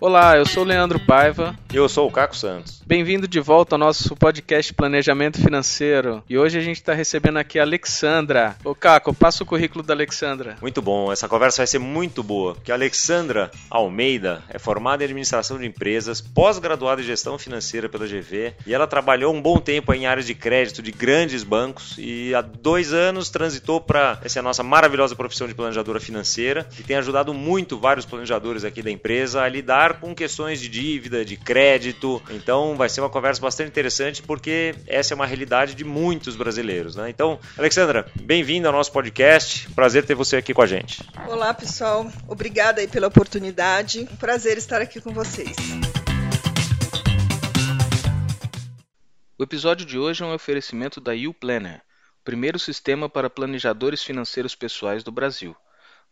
Olá, 0.00 0.34
eu 0.34 0.46
sou 0.46 0.62
o 0.62 0.66
Leandro 0.66 0.98
Paiva. 0.98 1.54
E 1.70 1.76
eu 1.76 1.86
sou 1.86 2.08
o 2.08 2.10
Caco 2.10 2.34
Santos. 2.34 2.79
Bem-vindo 2.90 3.28
de 3.28 3.38
volta 3.38 3.76
ao 3.76 3.78
nosso 3.78 4.16
podcast 4.16 4.74
Planejamento 4.74 5.40
Financeiro. 5.40 6.24
E 6.28 6.36
hoje 6.36 6.58
a 6.58 6.60
gente 6.60 6.78
está 6.78 6.92
recebendo 6.92 7.36
aqui 7.36 7.56
a 7.56 7.62
Alexandra. 7.62 8.56
Ô 8.64 8.74
Caco, 8.74 9.14
passa 9.14 9.44
o 9.44 9.46
currículo 9.46 9.84
da 9.84 9.94
Alexandra. 9.94 10.56
Muito 10.60 10.82
bom, 10.82 11.12
essa 11.12 11.28
conversa 11.28 11.58
vai 11.58 11.68
ser 11.68 11.78
muito 11.78 12.20
boa, 12.20 12.56
porque 12.56 12.72
a 12.72 12.74
Alexandra 12.74 13.48
Almeida 13.70 14.42
é 14.48 14.58
formada 14.58 15.04
em 15.04 15.06
administração 15.06 15.56
de 15.56 15.66
empresas, 15.66 16.20
pós-graduada 16.20 17.00
em 17.00 17.04
gestão 17.04 17.38
financeira 17.38 17.88
pela 17.88 18.08
GV, 18.08 18.54
e 18.66 18.74
ela 18.74 18.88
trabalhou 18.88 19.32
um 19.32 19.40
bom 19.40 19.58
tempo 19.58 19.94
em 19.94 20.06
áreas 20.06 20.26
de 20.26 20.34
crédito 20.34 20.82
de 20.82 20.90
grandes 20.90 21.44
bancos 21.44 21.94
e 21.96 22.34
há 22.34 22.40
dois 22.40 22.92
anos 22.92 23.30
transitou 23.30 23.80
para 23.80 24.18
essa 24.24 24.42
nossa 24.42 24.64
maravilhosa 24.64 25.14
profissão 25.14 25.46
de 25.46 25.54
planejadora 25.54 26.00
financeira, 26.00 26.64
que 26.64 26.82
tem 26.82 26.96
ajudado 26.96 27.32
muito 27.32 27.78
vários 27.78 28.04
planejadores 28.04 28.64
aqui 28.64 28.82
da 28.82 28.90
empresa 28.90 29.42
a 29.42 29.48
lidar 29.48 30.00
com 30.00 30.12
questões 30.12 30.60
de 30.60 30.68
dívida, 30.68 31.24
de 31.24 31.36
crédito. 31.36 32.20
Então 32.30 32.79
vai 32.80 32.88
ser 32.88 33.02
uma 33.02 33.10
conversa 33.10 33.42
bastante 33.42 33.68
interessante 33.68 34.22
porque 34.22 34.74
essa 34.86 35.12
é 35.12 35.14
uma 35.14 35.26
realidade 35.26 35.74
de 35.74 35.84
muitos 35.84 36.34
brasileiros, 36.34 36.96
né? 36.96 37.10
Então, 37.10 37.38
Alexandra, 37.58 38.10
bem-vinda 38.22 38.68
ao 38.68 38.72
nosso 38.72 38.90
podcast. 38.90 39.68
Prazer 39.74 40.06
ter 40.06 40.14
você 40.14 40.38
aqui 40.38 40.54
com 40.54 40.62
a 40.62 40.66
gente. 40.66 41.06
Olá, 41.28 41.52
pessoal. 41.52 42.10
Obrigada 42.26 42.80
aí 42.80 42.88
pela 42.88 43.08
oportunidade. 43.08 44.08
Um 44.10 44.16
prazer 44.16 44.56
estar 44.56 44.80
aqui 44.80 44.98
com 44.98 45.12
vocês. 45.12 45.54
O 49.38 49.42
episódio 49.42 49.84
de 49.84 49.98
hoje 49.98 50.22
é 50.22 50.26
um 50.26 50.32
oferecimento 50.32 51.02
da 51.02 51.12
YouPlanner, 51.12 51.82
o 52.22 52.24
primeiro 52.24 52.58
sistema 52.58 53.10
para 53.10 53.28
planejadores 53.28 54.02
financeiros 54.02 54.54
pessoais 54.54 55.04
do 55.04 55.12
Brasil. 55.12 55.54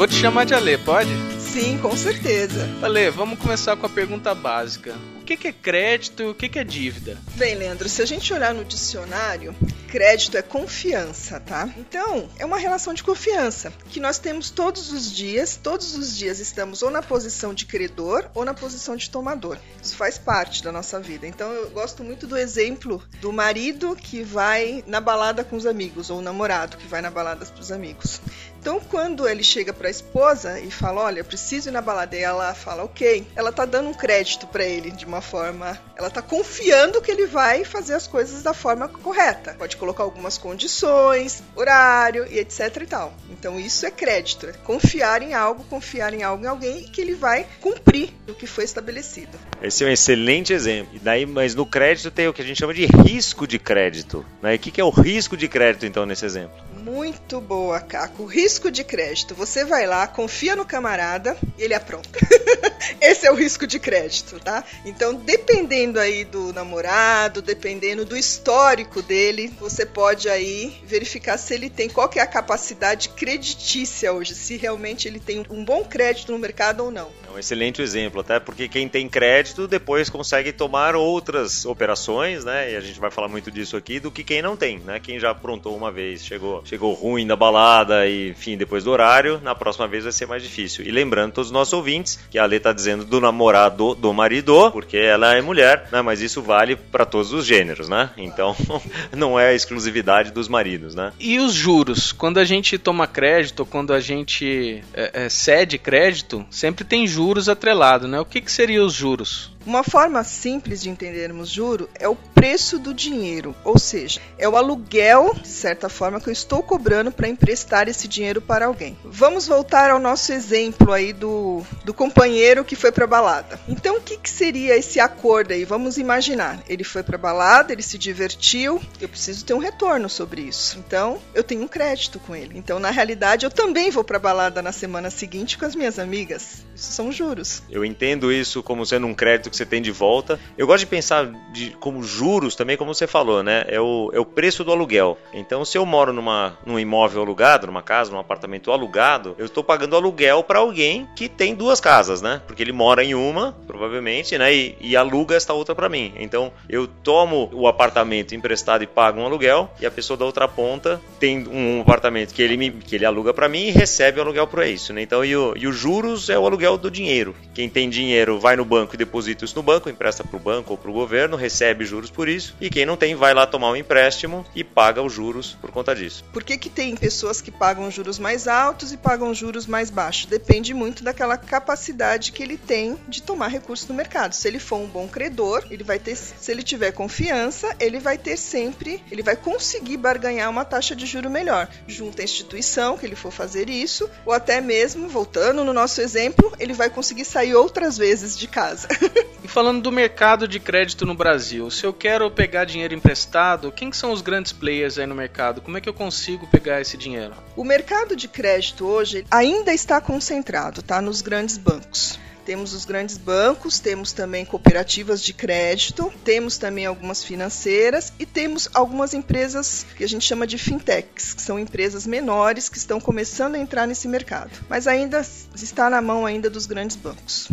Vou 0.00 0.08
te 0.08 0.14
chamar 0.14 0.46
de 0.46 0.54
Ale, 0.54 0.78
pode? 0.78 1.10
Sim, 1.38 1.76
com 1.76 1.94
certeza. 1.94 2.66
Ale, 2.80 3.10
vamos 3.10 3.38
começar 3.38 3.76
com 3.76 3.84
a 3.84 3.88
pergunta 3.90 4.34
básica. 4.34 4.94
O 5.20 5.24
que 5.26 5.46
é 5.46 5.52
crédito 5.52 6.22
e 6.22 6.26
o 6.26 6.34
que 6.34 6.58
é 6.58 6.64
dívida? 6.64 7.18
Bem, 7.36 7.54
Leandro, 7.54 7.86
se 7.86 8.00
a 8.00 8.06
gente 8.06 8.32
olhar 8.32 8.54
no 8.54 8.64
dicionário, 8.64 9.54
crédito 9.88 10.36
é 10.36 10.42
confiança, 10.42 11.38
tá? 11.38 11.68
Então, 11.76 12.28
é 12.38 12.44
uma 12.44 12.56
relação 12.56 12.94
de 12.94 13.02
confiança 13.02 13.72
que 13.90 14.00
nós 14.00 14.18
temos 14.18 14.50
todos 14.50 14.90
os 14.90 15.12
dias. 15.12 15.60
Todos 15.62 15.94
os 15.94 16.16
dias 16.16 16.40
estamos 16.40 16.82
ou 16.82 16.90
na 16.90 17.02
posição 17.02 17.52
de 17.52 17.66
credor 17.66 18.24
ou 18.34 18.44
na 18.44 18.54
posição 18.54 18.96
de 18.96 19.10
tomador. 19.10 19.58
Isso 19.82 19.96
faz 19.96 20.16
parte 20.16 20.64
da 20.64 20.72
nossa 20.72 20.98
vida. 20.98 21.26
Então, 21.26 21.52
eu 21.52 21.70
gosto 21.70 22.02
muito 22.02 22.26
do 22.26 22.36
exemplo 22.36 23.02
do 23.20 23.32
marido 23.32 23.94
que 23.94 24.22
vai 24.22 24.82
na 24.86 25.00
balada 25.00 25.44
com 25.44 25.56
os 25.56 25.66
amigos 25.66 26.08
ou 26.08 26.20
o 26.20 26.22
namorado 26.22 26.76
que 26.76 26.88
vai 26.88 27.02
na 27.02 27.10
balada 27.10 27.44
com 27.44 27.60
os 27.60 27.70
amigos. 27.70 28.20
Então, 28.60 28.78
quando 28.78 29.26
ele 29.26 29.42
chega 29.42 29.72
para 29.72 29.88
a 29.88 29.90
esposa 29.90 30.60
e 30.60 30.70
fala, 30.70 31.00
olha, 31.00 31.20
eu 31.20 31.24
preciso 31.24 31.70
ir 31.70 31.72
na 31.72 31.80
balada, 31.80 32.14
e 32.14 32.20
ela 32.20 32.52
fala, 32.52 32.84
ok, 32.84 33.26
ela 33.34 33.50
tá 33.50 33.64
dando 33.64 33.88
um 33.88 33.94
crédito 33.94 34.46
para 34.46 34.62
ele 34.62 34.90
de 34.90 35.06
uma 35.06 35.22
forma, 35.22 35.80
ela 35.96 36.10
tá 36.10 36.20
confiando 36.20 37.00
que 37.00 37.10
ele 37.10 37.24
vai 37.24 37.64
fazer 37.64 37.94
as 37.94 38.06
coisas 38.06 38.42
da 38.42 38.52
forma 38.52 38.86
correta. 38.86 39.54
Pode 39.58 39.78
colocar 39.78 40.02
algumas 40.02 40.36
condições, 40.36 41.42
horário 41.56 42.26
e 42.30 42.38
etc 42.38 42.76
e 42.82 42.86
tal. 42.86 43.14
Então, 43.30 43.58
isso 43.58 43.86
é 43.86 43.90
crédito, 43.90 44.46
é 44.46 44.52
confiar 44.52 45.22
em 45.22 45.32
algo, 45.32 45.64
confiar 45.64 46.12
em 46.12 46.22
algo 46.22 46.44
em 46.44 46.48
alguém 46.48 46.82
que 46.82 47.00
ele 47.00 47.14
vai 47.14 47.46
cumprir 47.62 48.10
o 48.28 48.34
que 48.34 48.46
foi 48.46 48.64
estabelecido. 48.64 49.38
Esse 49.62 49.84
é 49.84 49.86
um 49.86 49.90
excelente 49.90 50.52
exemplo. 50.52 50.96
E 50.96 50.98
daí, 50.98 51.24
mas 51.24 51.54
no 51.54 51.64
crédito 51.64 52.10
tem 52.10 52.28
o 52.28 52.32
que 52.34 52.42
a 52.42 52.44
gente 52.44 52.58
chama 52.58 52.74
de 52.74 52.84
risco 52.84 53.46
de 53.46 53.58
crédito. 53.58 54.24
Né? 54.42 54.52
E 54.52 54.56
o 54.56 54.58
que 54.58 54.78
é 54.78 54.84
o 54.84 54.90
risco 54.90 55.34
de 55.34 55.48
crédito, 55.48 55.86
então, 55.86 56.04
nesse 56.04 56.26
exemplo? 56.26 56.60
Muito 56.82 57.40
boa, 57.42 57.78
Caco. 57.78 58.24
Risco 58.24 58.70
de 58.70 58.82
crédito. 58.82 59.34
Você 59.34 59.64
vai 59.64 59.86
lá, 59.86 60.06
confia 60.06 60.56
no 60.56 60.64
camarada 60.64 61.36
e 61.58 61.62
ele 61.62 61.74
apronta. 61.74 62.18
Esse 63.00 63.26
é 63.26 63.30
o 63.30 63.34
risco 63.34 63.66
de 63.66 63.78
crédito, 63.78 64.40
tá? 64.40 64.64
Então, 64.84 65.14
dependendo 65.14 66.00
aí 66.00 66.24
do 66.24 66.52
namorado, 66.52 67.42
dependendo 67.42 68.04
do 68.04 68.16
histórico 68.16 69.02
dele, 69.02 69.52
você 69.60 69.84
pode 69.84 70.28
aí 70.28 70.80
verificar 70.84 71.36
se 71.36 71.52
ele 71.54 71.68
tem 71.68 71.88
qual 71.88 72.10
é 72.14 72.20
a 72.20 72.26
capacidade 72.26 73.10
creditícia 73.10 74.12
hoje, 74.12 74.34
se 74.34 74.56
realmente 74.56 75.06
ele 75.06 75.20
tem 75.20 75.44
um 75.50 75.64
bom 75.64 75.84
crédito 75.84 76.32
no 76.32 76.38
mercado 76.38 76.84
ou 76.84 76.90
não. 76.90 77.10
Um 77.32 77.38
excelente 77.38 77.80
exemplo, 77.80 78.20
até 78.20 78.40
porque 78.40 78.66
quem 78.68 78.88
tem 78.88 79.08
crédito 79.08 79.68
depois 79.68 80.10
consegue 80.10 80.52
tomar 80.52 80.96
outras 80.96 81.64
operações, 81.64 82.44
né? 82.44 82.72
E 82.72 82.76
a 82.76 82.80
gente 82.80 82.98
vai 82.98 83.10
falar 83.10 83.28
muito 83.28 83.50
disso 83.50 83.76
aqui 83.76 84.00
do 84.00 84.10
que 84.10 84.24
quem 84.24 84.42
não 84.42 84.56
tem, 84.56 84.78
né? 84.80 84.98
Quem 84.98 85.18
já 85.18 85.30
aprontou 85.30 85.76
uma 85.76 85.92
vez, 85.92 86.24
chegou 86.24 86.62
chegou 86.64 86.92
ruim 86.92 87.26
da 87.26 87.36
balada 87.36 88.06
e, 88.06 88.30
enfim, 88.30 88.56
depois 88.56 88.84
do 88.84 88.90
horário, 88.90 89.40
na 89.42 89.54
próxima 89.54 89.86
vez 89.86 90.04
vai 90.04 90.12
ser 90.12 90.26
mais 90.26 90.42
difícil. 90.42 90.84
E 90.84 90.90
lembrando 90.90 91.32
todos 91.32 91.48
os 91.48 91.52
nossos 91.52 91.72
ouvintes 91.72 92.18
que 92.30 92.38
a 92.38 92.44
Lê 92.44 92.58
tá 92.58 92.72
dizendo 92.72 93.04
do 93.04 93.20
namorado 93.20 93.94
do 93.94 94.12
marido, 94.12 94.70
porque 94.72 94.96
ela 94.96 95.34
é 95.34 95.40
mulher, 95.40 95.88
né? 95.92 96.02
Mas 96.02 96.20
isso 96.20 96.42
vale 96.42 96.74
para 96.74 97.04
todos 97.04 97.32
os 97.32 97.46
gêneros, 97.46 97.88
né? 97.88 98.10
Então, 98.16 98.56
não 99.16 99.38
é 99.38 99.48
a 99.48 99.54
exclusividade 99.54 100.32
dos 100.32 100.48
maridos, 100.48 100.94
né? 100.94 101.12
E 101.20 101.38
os 101.38 101.52
juros? 101.52 102.10
Quando 102.10 102.38
a 102.38 102.44
gente 102.44 102.76
toma 102.76 103.06
crédito, 103.06 103.64
quando 103.64 103.92
a 103.92 104.00
gente 104.00 104.82
é, 104.92 105.26
é, 105.26 105.28
cede 105.28 105.78
crédito, 105.78 106.44
sempre 106.50 106.84
tem 106.84 107.06
juros 107.06 107.19
atrelado, 107.48 108.08
né? 108.08 108.20
O 108.20 108.24
que, 108.24 108.40
que 108.40 108.50
seriam 108.50 108.86
os 108.86 108.92
juros? 108.92 109.50
Uma 109.66 109.84
forma 109.84 110.24
simples 110.24 110.80
de 110.80 110.88
entendermos 110.88 111.50
juro 111.50 111.88
é 111.98 112.08
o 112.08 112.16
preço 112.16 112.78
do 112.78 112.94
dinheiro, 112.94 113.54
ou 113.62 113.78
seja, 113.78 114.18
é 114.38 114.48
o 114.48 114.56
aluguel, 114.56 115.34
de 115.34 115.48
certa 115.48 115.90
forma, 115.90 116.18
que 116.18 116.28
eu 116.28 116.32
estou 116.32 116.62
cobrando 116.62 117.12
para 117.12 117.28
emprestar 117.28 117.86
esse 117.86 118.08
dinheiro 118.08 118.40
para 118.40 118.64
alguém. 118.64 118.96
Vamos 119.04 119.46
voltar 119.46 119.90
ao 119.90 119.98
nosso 119.98 120.32
exemplo 120.32 120.92
aí 120.92 121.12
do, 121.12 121.62
do 121.84 121.92
companheiro 121.92 122.64
que 122.64 122.74
foi 122.74 122.90
para 122.90 123.06
balada. 123.06 123.60
Então, 123.68 123.98
o 123.98 124.00
que, 124.00 124.16
que 124.16 124.30
seria 124.30 124.76
esse 124.76 124.98
acordo 124.98 125.52
aí? 125.52 125.66
Vamos 125.66 125.98
imaginar, 125.98 126.58
ele 126.66 126.82
foi 126.82 127.02
para 127.02 127.18
balada, 127.18 127.72
ele 127.72 127.82
se 127.82 127.98
divertiu, 127.98 128.80
eu 128.98 129.08
preciso 129.08 129.44
ter 129.44 129.52
um 129.52 129.58
retorno 129.58 130.08
sobre 130.08 130.40
isso. 130.40 130.78
Então, 130.78 131.20
eu 131.34 131.44
tenho 131.44 131.62
um 131.62 131.68
crédito 131.68 132.18
com 132.20 132.34
ele. 132.34 132.56
Então, 132.56 132.78
na 132.78 132.90
realidade, 132.90 133.44
eu 133.44 133.50
também 133.50 133.90
vou 133.90 134.02
para 134.02 134.18
balada 134.18 134.62
na 134.62 134.72
semana 134.72 135.10
seguinte 135.10 135.58
com 135.58 135.66
as 135.66 135.74
minhas 135.74 135.98
amigas. 135.98 136.64
Isso 136.74 136.92
são 136.92 137.12
juros. 137.12 137.62
Eu 137.68 137.84
entendo 137.84 138.32
isso 138.32 138.62
como 138.62 138.86
sendo 138.86 139.06
um 139.06 139.14
crédito 139.14 139.49
que 139.50 139.56
você 139.56 139.66
tem 139.66 139.82
de 139.82 139.90
volta. 139.90 140.38
Eu 140.56 140.66
gosto 140.66 140.80
de 140.80 140.86
pensar 140.86 141.26
de, 141.52 141.70
como 141.80 142.02
juros 142.02 142.54
também, 142.54 142.76
como 142.76 142.94
você 142.94 143.06
falou, 143.06 143.42
né? 143.42 143.64
É 143.66 143.80
o, 143.80 144.10
é 144.12 144.20
o 144.20 144.24
preço 144.24 144.64
do 144.64 144.72
aluguel. 144.72 145.18
Então, 145.32 145.64
se 145.64 145.76
eu 145.76 145.84
moro 145.84 146.12
numa, 146.12 146.58
num 146.64 146.78
imóvel 146.78 147.22
alugado, 147.22 147.66
numa 147.66 147.82
casa, 147.82 148.10
num 148.10 148.18
apartamento 148.18 148.70
alugado, 148.70 149.34
eu 149.38 149.46
estou 149.46 149.62
pagando 149.62 149.96
aluguel 149.96 150.42
para 150.42 150.60
alguém 150.60 151.08
que 151.16 151.28
tem 151.28 151.54
duas 151.54 151.80
casas, 151.80 152.22
né? 152.22 152.40
Porque 152.46 152.62
ele 152.62 152.72
mora 152.72 153.04
em 153.04 153.14
uma, 153.14 153.52
provavelmente, 153.66 154.38
né? 154.38 154.54
E, 154.54 154.76
e 154.80 154.96
aluga 154.96 155.34
esta 155.34 155.52
outra 155.52 155.74
para 155.74 155.88
mim. 155.88 156.12
Então, 156.18 156.52
eu 156.68 156.86
tomo 156.86 157.50
o 157.52 157.66
apartamento 157.66 158.34
emprestado 158.34 158.84
e 158.84 158.86
pago 158.86 159.20
um 159.20 159.26
aluguel, 159.26 159.70
e 159.80 159.86
a 159.86 159.90
pessoa 159.90 160.16
da 160.16 160.24
outra 160.24 160.46
ponta 160.46 161.00
tem 161.18 161.46
um 161.48 161.80
apartamento 161.80 162.32
que 162.34 162.42
ele, 162.42 162.56
me, 162.56 162.70
que 162.70 162.94
ele 162.94 163.04
aluga 163.04 163.32
para 163.32 163.48
mim 163.48 163.66
e 163.66 163.70
recebe 163.70 164.18
o 164.18 164.22
aluguel 164.22 164.46
para 164.46 164.66
isso, 164.68 164.92
né? 164.92 165.02
Então, 165.02 165.24
e 165.24 165.36
o, 165.36 165.54
e 165.56 165.66
o 165.66 165.72
juros 165.72 166.30
é 166.30 166.38
o 166.38 166.46
aluguel 166.46 166.76
do 166.76 166.90
dinheiro. 166.90 167.34
Quem 167.54 167.68
tem 167.68 167.88
dinheiro 167.88 168.38
vai 168.38 168.56
no 168.56 168.64
banco 168.64 168.94
e 168.94 168.98
deposita 168.98 169.39
isso 169.44 169.56
no 169.56 169.62
banco, 169.62 169.88
empresta 169.88 170.24
para 170.24 170.36
o 170.36 170.40
banco 170.40 170.72
ou 170.72 170.78
para 170.78 170.90
o 170.90 170.94
governo, 170.94 171.36
recebe 171.36 171.84
juros 171.84 172.10
por 172.10 172.28
isso, 172.28 172.54
e 172.60 172.70
quem 172.70 172.86
não 172.86 172.96
tem 172.96 173.14
vai 173.14 173.34
lá 173.34 173.46
tomar 173.46 173.70
um 173.70 173.76
empréstimo 173.76 174.44
e 174.54 174.62
paga 174.62 175.02
os 175.02 175.12
juros 175.12 175.56
por 175.60 175.70
conta 175.70 175.94
disso. 175.94 176.24
Por 176.32 176.42
que, 176.42 176.56
que 176.56 176.68
tem 176.68 176.96
pessoas 176.96 177.40
que 177.40 177.50
pagam 177.50 177.90
juros 177.90 178.18
mais 178.18 178.46
altos 178.46 178.92
e 178.92 178.96
pagam 178.96 179.32
juros 179.34 179.66
mais 179.66 179.90
baixos? 179.90 180.26
Depende 180.26 180.74
muito 180.74 181.02
daquela 181.02 181.36
capacidade 181.36 182.32
que 182.32 182.42
ele 182.42 182.56
tem 182.56 182.96
de 183.08 183.22
tomar 183.22 183.48
recursos 183.48 183.88
no 183.88 183.94
mercado. 183.94 184.34
Se 184.34 184.46
ele 184.48 184.58
for 184.58 184.76
um 184.76 184.86
bom 184.86 185.08
credor, 185.08 185.66
ele 185.70 185.84
vai 185.84 185.98
ter, 185.98 186.16
se 186.16 186.50
ele 186.50 186.62
tiver 186.62 186.92
confiança, 186.92 187.74
ele 187.78 187.98
vai 187.98 188.18
ter 188.18 188.36
sempre, 188.36 189.02
ele 189.10 189.22
vai 189.22 189.36
conseguir 189.36 189.96
barganhar 189.96 190.50
uma 190.50 190.64
taxa 190.64 190.94
de 190.94 191.06
juro 191.06 191.30
melhor, 191.30 191.68
junto 191.86 192.20
à 192.20 192.24
instituição 192.24 192.96
que 192.96 193.06
ele 193.06 193.16
for 193.16 193.30
fazer 193.30 193.68
isso, 193.68 194.08
ou 194.24 194.32
até 194.32 194.60
mesmo, 194.60 195.08
voltando 195.08 195.64
no 195.64 195.72
nosso 195.72 196.00
exemplo, 196.00 196.52
ele 196.58 196.72
vai 196.72 196.90
conseguir 196.90 197.24
sair 197.24 197.54
outras 197.54 197.96
vezes 197.96 198.38
de 198.38 198.46
casa. 198.46 198.88
E 199.42 199.48
falando 199.48 199.80
do 199.80 199.90
mercado 199.90 200.46
de 200.46 200.60
crédito 200.60 201.06
no 201.06 201.14
Brasil, 201.14 201.70
se 201.70 201.86
eu 201.86 201.94
quero 201.94 202.30
pegar 202.30 202.66
dinheiro 202.66 202.94
emprestado, 202.94 203.72
quem 203.72 203.90
são 203.90 204.12
os 204.12 204.20
grandes 204.20 204.52
players 204.52 204.98
aí 204.98 205.06
no 205.06 205.14
mercado? 205.14 205.62
Como 205.62 205.78
é 205.78 205.80
que 205.80 205.88
eu 205.88 205.94
consigo 205.94 206.46
pegar 206.46 206.80
esse 206.80 206.96
dinheiro? 206.96 207.34
O 207.56 207.64
mercado 207.64 208.14
de 208.14 208.28
crédito 208.28 208.86
hoje 208.86 209.24
ainda 209.30 209.72
está 209.72 209.98
concentrado, 209.98 210.82
tá, 210.82 211.00
nos 211.00 211.22
grandes 211.22 211.56
bancos. 211.56 212.18
Temos 212.44 212.74
os 212.74 212.84
grandes 212.84 213.16
bancos, 213.16 213.78
temos 213.78 214.12
também 214.12 214.44
cooperativas 214.44 215.22
de 215.22 215.32
crédito, 215.32 216.12
temos 216.22 216.58
também 216.58 216.84
algumas 216.84 217.24
financeiras 217.24 218.12
e 218.18 218.26
temos 218.26 218.68
algumas 218.74 219.14
empresas 219.14 219.86
que 219.96 220.04
a 220.04 220.08
gente 220.08 220.24
chama 220.24 220.46
de 220.46 220.58
fintechs, 220.58 221.32
que 221.32 221.42
são 221.42 221.58
empresas 221.58 222.06
menores 222.06 222.68
que 222.68 222.76
estão 222.76 223.00
começando 223.00 223.54
a 223.54 223.58
entrar 223.58 223.86
nesse 223.86 224.08
mercado, 224.08 224.50
mas 224.68 224.86
ainda 224.86 225.24
está 225.54 225.88
na 225.88 226.02
mão 226.02 226.26
ainda 226.26 226.50
dos 226.50 226.66
grandes 226.66 226.96
bancos. 226.96 227.48